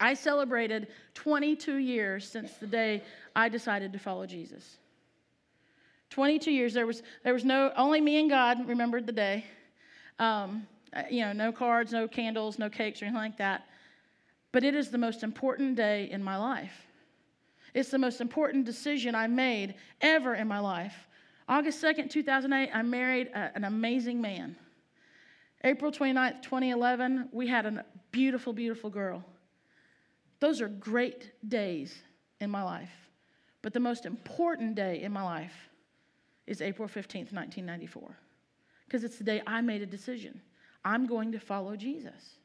I 0.00 0.14
celebrated 0.14 0.88
22 1.14 1.76
years 1.76 2.28
since 2.28 2.54
the 2.54 2.66
day 2.66 3.02
I 3.34 3.48
decided 3.48 3.92
to 3.92 3.98
follow 3.98 4.26
Jesus. 4.26 4.78
22 6.10 6.50
years. 6.50 6.74
There 6.74 6.86
was, 6.86 7.02
there 7.24 7.34
was 7.34 7.44
no, 7.44 7.72
only 7.76 8.00
me 8.00 8.20
and 8.20 8.30
God 8.30 8.66
remembered 8.66 9.06
the 9.06 9.12
day. 9.12 9.44
Um, 10.18 10.66
you 11.10 11.20
know, 11.20 11.32
no 11.32 11.52
cards, 11.52 11.92
no 11.92 12.08
candles, 12.08 12.58
no 12.58 12.70
cakes, 12.70 13.02
or 13.02 13.06
anything 13.06 13.20
like 13.20 13.38
that. 13.38 13.66
But 14.52 14.64
it 14.64 14.74
is 14.74 14.90
the 14.90 14.98
most 14.98 15.22
important 15.22 15.76
day 15.76 16.08
in 16.10 16.22
my 16.22 16.36
life. 16.36 16.86
It's 17.74 17.90
the 17.90 17.98
most 17.98 18.20
important 18.20 18.64
decision 18.64 19.14
I 19.14 19.26
made 19.26 19.74
ever 20.00 20.34
in 20.34 20.48
my 20.48 20.58
life. 20.58 21.06
August 21.48 21.82
2nd, 21.82 22.10
2008, 22.10 22.70
I 22.72 22.82
married 22.82 23.28
a, 23.28 23.50
an 23.54 23.64
amazing 23.64 24.20
man. 24.20 24.56
April 25.64 25.90
29th, 25.90 26.42
2011, 26.42 27.28
we 27.32 27.46
had 27.46 27.66
a 27.66 27.84
beautiful, 28.10 28.52
beautiful 28.52 28.90
girl. 28.90 29.24
Those 30.40 30.60
are 30.60 30.68
great 30.68 31.32
days 31.48 32.02
in 32.40 32.50
my 32.50 32.62
life. 32.62 32.92
But 33.62 33.72
the 33.72 33.80
most 33.80 34.06
important 34.06 34.76
day 34.76 35.02
in 35.02 35.12
my 35.12 35.22
life 35.22 35.68
is 36.46 36.62
April 36.62 36.88
15th, 36.88 37.32
1994, 37.32 38.16
because 38.86 39.04
it's 39.04 39.18
the 39.18 39.24
day 39.24 39.42
I 39.46 39.60
made 39.60 39.82
a 39.82 39.86
decision. 39.86 40.40
I'm 40.84 41.06
going 41.06 41.32
to 41.32 41.40
follow 41.40 41.76
Jesus. 41.76 42.38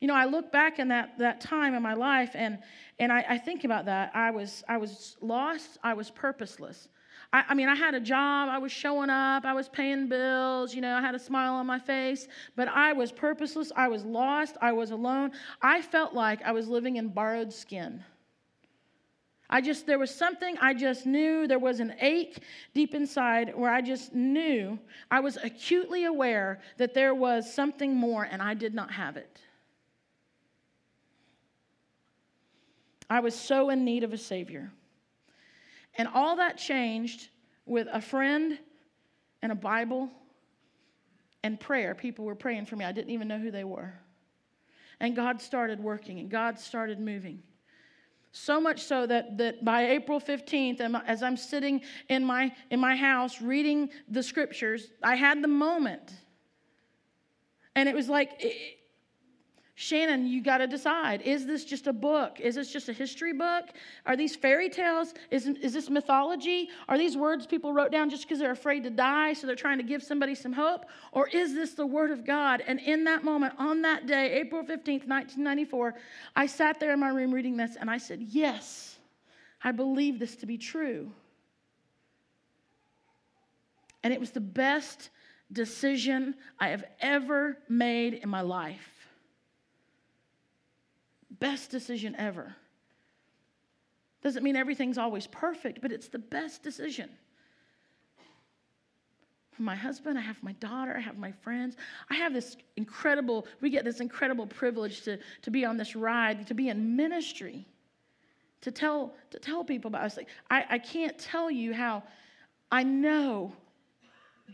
You 0.00 0.06
know, 0.06 0.14
I 0.14 0.26
look 0.26 0.52
back 0.52 0.78
in 0.78 0.88
that, 0.88 1.18
that 1.18 1.40
time 1.40 1.74
in 1.74 1.82
my 1.82 1.94
life 1.94 2.30
and, 2.34 2.58
and 2.98 3.12
I, 3.12 3.24
I 3.30 3.38
think 3.38 3.64
about 3.64 3.86
that. 3.86 4.12
I 4.14 4.30
was, 4.30 4.62
I 4.68 4.76
was 4.76 5.16
lost, 5.20 5.78
I 5.82 5.94
was 5.94 6.10
purposeless. 6.10 6.88
I, 7.32 7.44
I, 7.48 7.54
mean, 7.54 7.68
I 7.68 7.74
had 7.74 7.94
a 7.94 8.00
job, 8.00 8.48
I 8.48 8.58
was 8.58 8.72
showing 8.72 9.10
up, 9.10 9.44
I 9.44 9.52
was 9.52 9.68
paying 9.68 10.08
bills, 10.08 10.74
you 10.74 10.80
know, 10.80 10.96
I 10.96 11.00
had 11.00 11.14
a 11.14 11.18
smile 11.18 11.54
on 11.54 11.66
my 11.66 11.78
face, 11.78 12.28
but 12.56 12.68
I 12.68 12.92
was 12.92 13.12
purposeless, 13.12 13.72
I 13.76 13.88
was 13.88 14.04
lost, 14.04 14.56
I 14.62 14.72
was 14.72 14.92
alone. 14.92 15.32
I 15.60 15.82
felt 15.82 16.14
like 16.14 16.42
I 16.42 16.52
was 16.52 16.68
living 16.68 16.96
in 16.96 17.08
borrowed 17.08 17.52
skin. 17.52 18.04
I 19.50 19.62
just, 19.62 19.86
there 19.86 19.98
was 19.98 20.14
something 20.14 20.56
I 20.58 20.74
just 20.74 21.06
knew, 21.06 21.46
there 21.46 21.58
was 21.58 21.80
an 21.80 21.94
ache 22.00 22.42
deep 22.74 22.94
inside 22.94 23.54
where 23.56 23.70
I 23.70 23.80
just 23.80 24.14
knew, 24.14 24.78
I 25.10 25.20
was 25.20 25.38
acutely 25.42 26.04
aware 26.04 26.60
that 26.76 26.94
there 26.94 27.14
was 27.14 27.52
something 27.52 27.94
more 27.94 28.24
and 28.24 28.42
I 28.42 28.54
did 28.54 28.74
not 28.74 28.92
have 28.92 29.16
it. 29.16 29.40
I 33.10 33.20
was 33.20 33.34
so 33.34 33.70
in 33.70 33.84
need 33.84 34.04
of 34.04 34.12
a 34.12 34.18
Savior. 34.18 34.70
And 35.94 36.08
all 36.08 36.36
that 36.36 36.58
changed 36.58 37.28
with 37.66 37.88
a 37.92 38.00
friend 38.00 38.58
and 39.42 39.52
a 39.52 39.54
Bible 39.54 40.10
and 41.42 41.58
prayer. 41.58 41.94
People 41.94 42.24
were 42.24 42.34
praying 42.34 42.66
for 42.66 42.76
me. 42.76 42.84
I 42.84 42.92
didn't 42.92 43.10
even 43.10 43.28
know 43.28 43.38
who 43.38 43.50
they 43.50 43.64
were. 43.64 43.94
And 45.00 45.14
God 45.14 45.40
started 45.40 45.80
working 45.80 46.18
and 46.18 46.30
God 46.30 46.58
started 46.58 46.98
moving. 46.98 47.42
So 48.32 48.60
much 48.60 48.82
so 48.82 49.06
that, 49.06 49.38
that 49.38 49.64
by 49.64 49.86
April 49.90 50.20
15th, 50.20 50.80
as 51.06 51.22
I'm 51.22 51.36
sitting 51.36 51.80
in 52.08 52.24
my, 52.24 52.52
in 52.70 52.78
my 52.78 52.94
house 52.94 53.40
reading 53.40 53.90
the 54.08 54.22
scriptures, 54.22 54.88
I 55.02 55.16
had 55.16 55.42
the 55.42 55.48
moment. 55.48 56.12
And 57.74 57.88
it 57.88 57.94
was 57.94 58.08
like, 58.08 58.77
Shannon, 59.80 60.26
you 60.26 60.42
got 60.42 60.58
to 60.58 60.66
decide. 60.66 61.22
Is 61.22 61.46
this 61.46 61.64
just 61.64 61.86
a 61.86 61.92
book? 61.92 62.40
Is 62.40 62.56
this 62.56 62.72
just 62.72 62.88
a 62.88 62.92
history 62.92 63.32
book? 63.32 63.66
Are 64.06 64.16
these 64.16 64.34
fairy 64.34 64.68
tales? 64.68 65.14
Is, 65.30 65.46
is 65.46 65.72
this 65.72 65.88
mythology? 65.88 66.68
Are 66.88 66.98
these 66.98 67.16
words 67.16 67.46
people 67.46 67.72
wrote 67.72 67.92
down 67.92 68.10
just 68.10 68.24
because 68.24 68.40
they're 68.40 68.50
afraid 68.50 68.82
to 68.82 68.90
die, 68.90 69.34
so 69.34 69.46
they're 69.46 69.54
trying 69.54 69.78
to 69.78 69.84
give 69.84 70.02
somebody 70.02 70.34
some 70.34 70.52
hope? 70.52 70.86
Or 71.12 71.28
is 71.28 71.54
this 71.54 71.74
the 71.74 71.86
Word 71.86 72.10
of 72.10 72.26
God? 72.26 72.60
And 72.66 72.80
in 72.80 73.04
that 73.04 73.22
moment, 73.22 73.54
on 73.56 73.82
that 73.82 74.08
day, 74.08 74.32
April 74.40 74.64
15th, 74.64 75.06
1994, 75.06 75.94
I 76.34 76.46
sat 76.46 76.80
there 76.80 76.92
in 76.92 76.98
my 76.98 77.10
room 77.10 77.32
reading 77.32 77.56
this 77.56 77.76
and 77.76 77.88
I 77.88 77.98
said, 77.98 78.20
Yes, 78.20 78.98
I 79.62 79.70
believe 79.70 80.18
this 80.18 80.34
to 80.38 80.46
be 80.46 80.58
true. 80.58 81.08
And 84.02 84.12
it 84.12 84.18
was 84.18 84.32
the 84.32 84.40
best 84.40 85.10
decision 85.52 86.34
I 86.58 86.70
have 86.70 86.82
ever 87.00 87.58
made 87.68 88.14
in 88.14 88.28
my 88.28 88.40
life 88.40 88.97
best 91.40 91.70
decision 91.70 92.14
ever. 92.16 92.54
Doesn't 94.22 94.42
mean 94.42 94.56
everything's 94.56 94.98
always 94.98 95.26
perfect, 95.26 95.80
but 95.80 95.92
it's 95.92 96.08
the 96.08 96.18
best 96.18 96.62
decision. 96.62 97.08
For 99.52 99.62
my 99.62 99.76
husband, 99.76 100.18
I 100.18 100.22
have 100.22 100.40
my 100.42 100.52
daughter, 100.52 100.94
I 100.96 101.00
have 101.00 101.18
my 101.18 101.32
friends. 101.32 101.76
I 102.10 102.14
have 102.14 102.32
this 102.32 102.56
incredible, 102.76 103.46
we 103.60 103.70
get 103.70 103.84
this 103.84 104.00
incredible 104.00 104.46
privilege 104.46 105.02
to, 105.02 105.18
to 105.42 105.50
be 105.50 105.64
on 105.64 105.76
this 105.76 105.96
ride, 105.96 106.46
to 106.46 106.54
be 106.54 106.68
in 106.68 106.96
ministry, 106.96 107.66
to 108.60 108.70
tell, 108.70 109.14
to 109.30 109.38
tell 109.38 109.64
people 109.64 109.88
about 109.88 110.02
us. 110.02 110.18
I, 110.50 110.64
I 110.70 110.78
can't 110.78 111.18
tell 111.18 111.50
you 111.50 111.74
how 111.74 112.02
I 112.70 112.82
know 112.82 113.52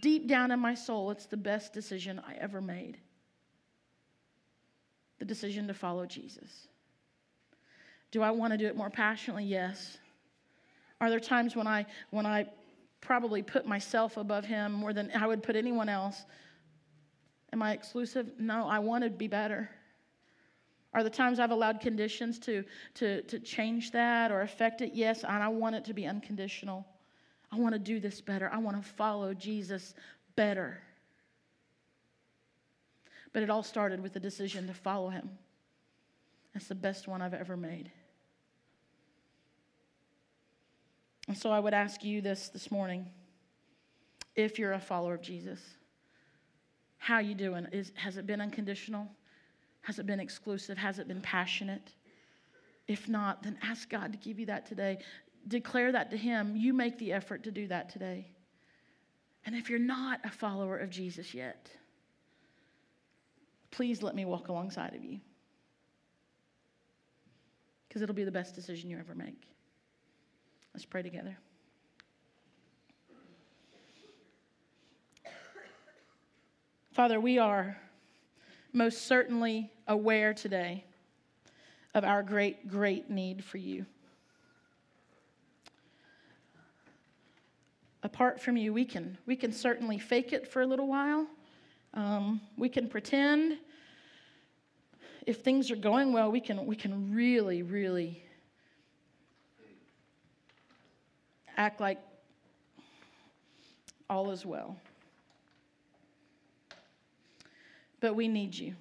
deep 0.00 0.28
down 0.28 0.50
in 0.50 0.60
my 0.60 0.74
soul 0.74 1.10
it's 1.10 1.26
the 1.26 1.36
best 1.36 1.72
decision 1.72 2.20
I 2.26 2.34
ever 2.34 2.60
made. 2.60 2.98
The 5.18 5.24
decision 5.24 5.66
to 5.68 5.74
follow 5.74 6.06
Jesus. 6.06 6.68
Do 8.14 8.22
I 8.22 8.30
want 8.30 8.52
to 8.52 8.56
do 8.56 8.66
it 8.66 8.76
more 8.76 8.90
passionately? 8.90 9.42
Yes. 9.42 9.98
Are 11.00 11.10
there 11.10 11.18
times 11.18 11.56
when 11.56 11.66
I 11.66 11.84
when 12.10 12.26
I 12.26 12.46
probably 13.00 13.42
put 13.42 13.66
myself 13.66 14.16
above 14.16 14.44
him 14.44 14.70
more 14.70 14.92
than 14.92 15.10
I 15.16 15.26
would 15.26 15.42
put 15.42 15.56
anyone 15.56 15.88
else? 15.88 16.24
Am 17.52 17.60
I 17.60 17.72
exclusive? 17.72 18.30
No, 18.38 18.68
I 18.68 18.78
want 18.78 19.02
to 19.02 19.10
be 19.10 19.26
better. 19.26 19.68
Are 20.92 21.02
the 21.02 21.10
times 21.10 21.40
I've 21.40 21.50
allowed 21.50 21.80
conditions 21.80 22.38
to, 22.38 22.62
to, 22.94 23.22
to 23.22 23.40
change 23.40 23.90
that 23.90 24.30
or 24.30 24.42
affect 24.42 24.80
it? 24.80 24.92
Yes, 24.94 25.24
and 25.24 25.42
I 25.42 25.48
want 25.48 25.74
it 25.74 25.84
to 25.86 25.92
be 25.92 26.06
unconditional. 26.06 26.86
I 27.50 27.58
want 27.58 27.74
to 27.74 27.80
do 27.80 27.98
this 27.98 28.20
better. 28.20 28.48
I 28.52 28.58
want 28.58 28.80
to 28.80 28.88
follow 28.90 29.34
Jesus 29.34 29.92
better. 30.36 30.78
But 33.32 33.42
it 33.42 33.50
all 33.50 33.64
started 33.64 34.00
with 34.00 34.12
the 34.12 34.20
decision 34.20 34.68
to 34.68 34.72
follow 34.72 35.08
him. 35.08 35.30
That's 36.52 36.68
the 36.68 36.76
best 36.76 37.08
one 37.08 37.20
I've 37.20 37.34
ever 37.34 37.56
made. 37.56 37.90
And 41.28 41.36
so 41.36 41.50
I 41.50 41.58
would 41.58 41.74
ask 41.74 42.04
you 42.04 42.20
this 42.20 42.48
this 42.48 42.70
morning. 42.70 43.06
If 44.36 44.58
you're 44.58 44.72
a 44.72 44.80
follower 44.80 45.14
of 45.14 45.22
Jesus, 45.22 45.60
how 46.98 47.18
you 47.18 47.34
doing? 47.34 47.66
Is, 47.72 47.92
has 47.94 48.16
it 48.16 48.26
been 48.26 48.40
unconditional? 48.40 49.08
Has 49.82 49.98
it 49.98 50.06
been 50.06 50.20
exclusive? 50.20 50.76
Has 50.76 50.98
it 50.98 51.06
been 51.06 51.20
passionate? 51.20 51.92
If 52.88 53.08
not, 53.08 53.42
then 53.42 53.58
ask 53.62 53.88
God 53.88 54.12
to 54.12 54.18
give 54.18 54.38
you 54.38 54.46
that 54.46 54.66
today. 54.66 54.98
Declare 55.48 55.92
that 55.92 56.10
to 56.10 56.16
Him. 56.16 56.56
You 56.56 56.72
make 56.72 56.98
the 56.98 57.12
effort 57.12 57.44
to 57.44 57.50
do 57.50 57.68
that 57.68 57.90
today. 57.90 58.26
And 59.46 59.54
if 59.54 59.68
you're 59.68 59.78
not 59.78 60.20
a 60.24 60.30
follower 60.30 60.78
of 60.78 60.90
Jesus 60.90 61.34
yet, 61.34 61.70
please 63.70 64.02
let 64.02 64.14
me 64.14 64.24
walk 64.24 64.48
alongside 64.48 64.94
of 64.94 65.04
you. 65.04 65.20
Because 67.88 68.02
it'll 68.02 68.14
be 68.14 68.24
the 68.24 68.30
best 68.32 68.54
decision 68.54 68.90
you 68.90 68.98
ever 68.98 69.14
make. 69.14 69.53
Let's 70.74 70.84
pray 70.84 71.02
together. 71.02 71.38
Father, 76.90 77.20
we 77.20 77.38
are 77.38 77.76
most 78.72 79.06
certainly 79.06 79.70
aware 79.86 80.34
today 80.34 80.84
of 81.94 82.02
our 82.02 82.24
great, 82.24 82.66
great 82.68 83.08
need 83.08 83.44
for 83.44 83.58
you. 83.58 83.86
Apart 88.02 88.40
from 88.40 88.56
you, 88.56 88.72
we 88.72 88.84
can, 88.84 89.16
we 89.26 89.36
can 89.36 89.52
certainly 89.52 89.98
fake 89.98 90.32
it 90.32 90.48
for 90.48 90.62
a 90.62 90.66
little 90.66 90.88
while. 90.88 91.24
Um, 91.94 92.40
we 92.56 92.68
can 92.68 92.88
pretend. 92.88 93.58
If 95.24 95.42
things 95.42 95.70
are 95.70 95.76
going 95.76 96.12
well, 96.12 96.32
we 96.32 96.40
can, 96.40 96.66
we 96.66 96.74
can 96.74 97.14
really, 97.14 97.62
really 97.62 98.23
act 101.56 101.80
like 101.80 101.98
all 104.08 104.30
is 104.30 104.44
well. 104.44 104.76
But 108.00 108.14
we 108.14 108.28
need 108.28 108.54
you. 108.54 108.74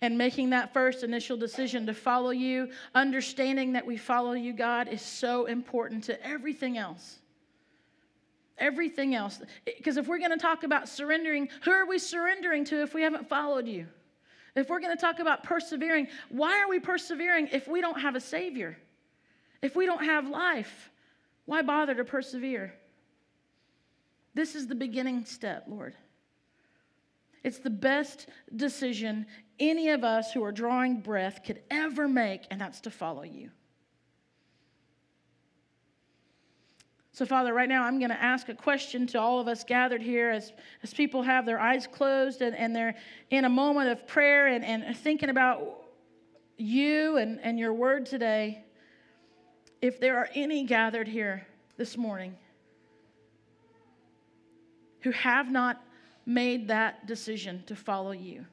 And 0.00 0.18
making 0.18 0.50
that 0.50 0.72
first 0.72 1.02
initial 1.02 1.36
decision 1.36 1.86
to 1.86 1.94
follow 1.94 2.30
you, 2.30 2.70
understanding 2.94 3.72
that 3.72 3.86
we 3.86 3.96
follow 3.96 4.32
you, 4.32 4.52
God, 4.52 4.88
is 4.88 5.00
so 5.00 5.46
important 5.46 6.04
to 6.04 6.26
everything 6.26 6.76
else. 6.76 7.18
Everything 8.58 9.14
else. 9.14 9.40
Because 9.64 9.96
if 9.96 10.06
we're 10.06 10.18
going 10.18 10.30
to 10.30 10.36
talk 10.36 10.62
about 10.62 10.88
surrendering, 10.88 11.48
who 11.62 11.70
are 11.70 11.86
we 11.86 11.98
surrendering 11.98 12.64
to 12.66 12.82
if 12.82 12.94
we 12.94 13.02
haven't 13.02 13.28
followed 13.28 13.66
you? 13.66 13.86
If 14.54 14.68
we're 14.68 14.80
going 14.80 14.96
to 14.96 15.00
talk 15.00 15.18
about 15.18 15.42
persevering, 15.42 16.08
why 16.28 16.60
are 16.60 16.68
we 16.68 16.78
persevering 16.78 17.48
if 17.50 17.66
we 17.66 17.80
don't 17.80 18.00
have 18.00 18.14
a 18.14 18.20
Savior? 18.20 18.76
If 19.64 19.74
we 19.74 19.86
don't 19.86 20.04
have 20.04 20.28
life, 20.28 20.90
why 21.46 21.62
bother 21.62 21.94
to 21.94 22.04
persevere? 22.04 22.74
This 24.34 24.54
is 24.54 24.66
the 24.66 24.74
beginning 24.74 25.24
step, 25.24 25.64
Lord. 25.66 25.94
It's 27.42 27.60
the 27.60 27.70
best 27.70 28.28
decision 28.54 29.24
any 29.58 29.88
of 29.88 30.04
us 30.04 30.32
who 30.32 30.44
are 30.44 30.52
drawing 30.52 31.00
breath 31.00 31.40
could 31.46 31.62
ever 31.70 32.06
make, 32.06 32.42
and 32.50 32.60
that's 32.60 32.82
to 32.82 32.90
follow 32.90 33.22
you. 33.22 33.48
So, 37.12 37.24
Father, 37.24 37.54
right 37.54 37.68
now 37.68 37.84
I'm 37.84 37.98
going 37.98 38.10
to 38.10 38.22
ask 38.22 38.50
a 38.50 38.54
question 38.54 39.06
to 39.08 39.20
all 39.20 39.40
of 39.40 39.48
us 39.48 39.64
gathered 39.64 40.02
here 40.02 40.28
as, 40.28 40.52
as 40.82 40.92
people 40.92 41.22
have 41.22 41.46
their 41.46 41.58
eyes 41.58 41.86
closed 41.86 42.42
and, 42.42 42.54
and 42.54 42.76
they're 42.76 42.96
in 43.30 43.46
a 43.46 43.48
moment 43.48 43.88
of 43.88 44.06
prayer 44.06 44.46
and, 44.48 44.62
and 44.62 44.94
thinking 44.94 45.30
about 45.30 45.84
you 46.58 47.16
and, 47.16 47.40
and 47.40 47.58
your 47.58 47.72
word 47.72 48.04
today 48.04 48.63
if 49.84 50.00
there 50.00 50.16
are 50.16 50.30
any 50.34 50.64
gathered 50.64 51.06
here 51.06 51.46
this 51.76 51.98
morning 51.98 52.34
who 55.00 55.10
have 55.10 55.50
not 55.50 55.84
made 56.24 56.68
that 56.68 57.06
decision 57.06 57.62
to 57.66 57.76
follow 57.76 58.12
you, 58.12 58.46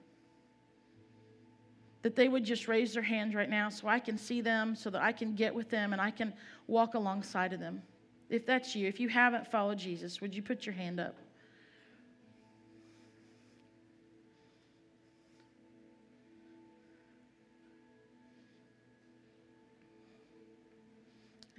that 2.01 2.17
they 2.17 2.27
would 2.27 2.43
just 2.43 2.67
raise 2.67 2.93
their 2.93 3.01
hands 3.01 3.33
right 3.33 3.49
now 3.49 3.69
so 3.69 3.87
I 3.87 3.97
can 3.97 4.17
see 4.17 4.41
them, 4.41 4.75
so 4.75 4.89
that 4.89 5.01
I 5.01 5.13
can 5.13 5.33
get 5.33 5.55
with 5.55 5.69
them 5.69 5.93
and 5.93 6.01
I 6.01 6.11
can 6.11 6.33
walk 6.67 6.95
alongside 6.95 7.53
of 7.53 7.61
them. 7.61 7.81
If 8.29 8.45
that's 8.45 8.75
you, 8.75 8.89
if 8.89 8.99
you 8.99 9.07
haven't 9.07 9.49
followed 9.49 9.77
Jesus, 9.77 10.19
would 10.19 10.35
you 10.35 10.41
put 10.41 10.65
your 10.65 10.75
hand 10.75 10.99
up? 10.99 11.15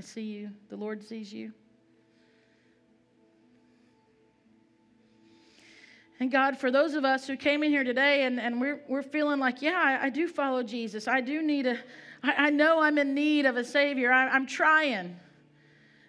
I 0.03 0.05
see 0.05 0.23
you. 0.23 0.51
The 0.69 0.75
Lord 0.75 1.05
sees 1.05 1.33
you. 1.33 1.53
And 6.19 6.29
God, 6.29 6.59
for 6.59 6.73
those 6.73 6.95
of 6.95 7.05
us 7.05 7.29
who 7.29 7.37
came 7.37 7.63
in 7.63 7.71
here 7.71 7.85
today 7.85 8.25
and, 8.25 8.41
and 8.41 8.61
we're, 8.61 8.81
we're 8.89 9.05
feeling 9.05 9.39
like, 9.39 9.63
yeah, 9.63 9.81
I, 9.81 10.07
I 10.07 10.11
do 10.11 10.27
follow 10.27 10.65
Jesus. 10.65 11.07
I 11.07 11.21
do 11.21 11.41
need 11.41 11.69
a, 11.69 11.79
I, 12.25 12.47
I 12.47 12.51
know 12.51 12.83
I'm 12.83 12.99
in 12.99 13.15
need 13.15 13.47
of 13.47 13.57
a 13.57 13.63
Savior. 13.63 14.11
I, 14.11 14.27
I'm 14.27 14.45
trying. 14.45 15.15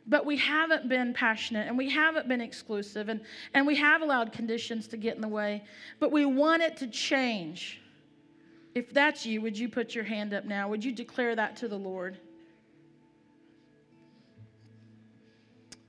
But 0.08 0.26
we 0.26 0.38
haven't 0.38 0.90
been 0.90 1.14
passionate 1.14 1.68
and 1.68 1.78
we 1.78 1.92
haven't 1.92 2.28
been 2.28 2.42
exclusive 2.42 3.10
and, 3.10 3.22
and 3.54 3.68
we 3.68 3.76
have 3.76 4.02
allowed 4.02 4.32
conditions 4.32 4.88
to 4.88 4.98
get 4.98 5.14
in 5.14 5.22
the 5.22 5.28
way. 5.28 5.64
But 6.00 6.12
we 6.12 6.26
want 6.26 6.64
it 6.64 6.78
to 6.78 6.88
change. 6.88 7.80
If 8.74 8.92
that's 8.92 9.24
you, 9.24 9.40
would 9.42 9.56
you 9.56 9.70
put 9.70 9.94
your 9.94 10.04
hand 10.04 10.34
up 10.34 10.46
now? 10.46 10.68
Would 10.70 10.84
you 10.84 10.94
declare 10.94 11.36
that 11.36 11.56
to 11.58 11.68
the 11.68 11.78
Lord? 11.78 12.18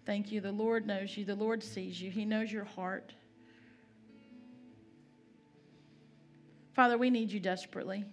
Thank 0.07 0.31
you. 0.31 0.41
The 0.41 0.53
Lord 0.53 0.87
knows 0.87 1.17
you, 1.17 1.25
the 1.25 1.35
Lord 1.35 1.63
sees 1.63 2.01
you, 2.01 2.11
He 2.11 2.25
knows 2.25 2.53
your 2.53 2.65
heart. 2.65 3.13
Father, 6.75 6.99
we 6.99 7.09
need 7.09 7.31
you 7.31 7.41
desperately. 7.41 8.05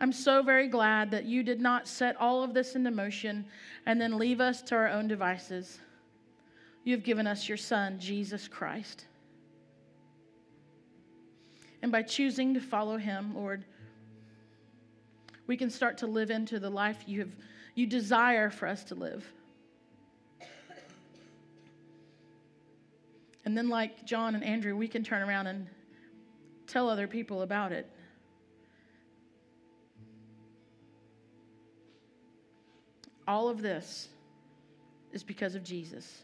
I'm 0.00 0.12
so 0.12 0.42
very 0.42 0.68
glad 0.68 1.10
that 1.10 1.24
you 1.24 1.42
did 1.42 1.60
not 1.60 1.88
set 1.88 2.16
all 2.20 2.42
of 2.42 2.54
this 2.54 2.74
into 2.74 2.90
motion 2.90 3.46
and 3.86 4.00
then 4.00 4.18
leave 4.18 4.40
us 4.40 4.62
to 4.62 4.74
our 4.74 4.88
own 4.88 5.08
devices. 5.08 5.78
You 6.84 6.94
have 6.94 7.04
given 7.04 7.26
us 7.26 7.48
your 7.48 7.56
Son, 7.56 7.98
Jesus 7.98 8.46
Christ. 8.46 9.06
And 11.82 11.90
by 11.90 12.02
choosing 12.02 12.54
to 12.54 12.60
follow 12.60 12.96
him, 12.96 13.34
Lord, 13.34 13.64
we 15.46 15.56
can 15.56 15.70
start 15.70 15.98
to 15.98 16.06
live 16.06 16.30
into 16.30 16.58
the 16.58 16.70
life 16.70 17.04
you 17.06 17.20
have 17.20 17.32
you 17.74 17.86
desire 17.86 18.50
for 18.50 18.68
us 18.68 18.84
to 18.84 18.94
live. 18.94 19.24
And 23.44 23.56
then 23.56 23.68
like 23.68 24.06
John 24.06 24.34
and 24.34 24.42
Andrew, 24.42 24.76
we 24.76 24.88
can 24.88 25.04
turn 25.04 25.22
around 25.22 25.48
and 25.48 25.66
tell 26.66 26.88
other 26.88 27.06
people 27.06 27.42
about 27.42 27.72
it. 27.72 27.90
All 33.26 33.48
of 33.48 33.60
this 33.62 34.08
is 35.12 35.22
because 35.22 35.54
of 35.54 35.62
Jesus. 35.62 36.22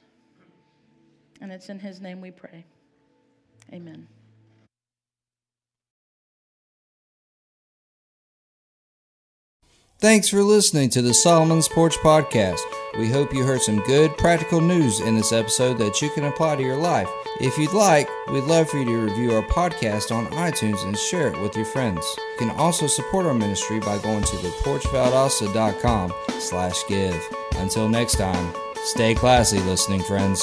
And 1.41 1.51
it's 1.51 1.69
in 1.69 1.79
his 1.79 2.01
name 2.01 2.21
we 2.21 2.31
pray. 2.31 2.65
Amen. 3.73 4.07
Thanks 10.01 10.31
for 10.31 10.43
listening 10.43 10.89
to 10.91 11.03
the 11.03 11.13
Solomon's 11.13 11.69
Porch 11.69 11.99
Podcast. 11.99 12.61
We 12.99 13.11
hope 13.11 13.35
you 13.35 13.45
heard 13.45 13.61
some 13.61 13.81
good 13.81 14.17
practical 14.17 14.63
news 14.63 14.99
in 15.01 15.15
this 15.15 15.31
episode 15.31 15.75
that 15.75 16.01
you 16.01 16.09
can 16.09 16.25
apply 16.25 16.57
to 16.57 16.63
your 16.63 16.79
life. 16.79 17.07
If 17.39 17.59
you'd 17.59 17.75
like, 17.75 18.09
we'd 18.33 18.45
love 18.45 18.71
for 18.71 18.79
you 18.79 18.87
to 18.87 18.97
review 18.97 19.35
our 19.35 19.43
podcast 19.43 20.11
on 20.11 20.27
iTunes 20.29 20.87
and 20.87 20.97
share 20.97 21.29
it 21.29 21.39
with 21.43 21.55
your 21.55 21.67
friends. 21.67 22.03
You 22.17 22.47
can 22.47 22.57
also 22.57 22.87
support 22.87 23.27
our 23.27 23.35
ministry 23.35 23.79
by 23.79 23.99
going 23.99 24.25
to 24.25 24.37
theporchvaldosta.com 24.37 26.15
slash 26.39 26.77
give. 26.89 27.23
Until 27.57 27.87
next 27.87 28.15
time, 28.15 28.55
stay 28.85 29.15
classy, 29.15 29.61
listening 29.61 30.03
friends. 30.03 30.43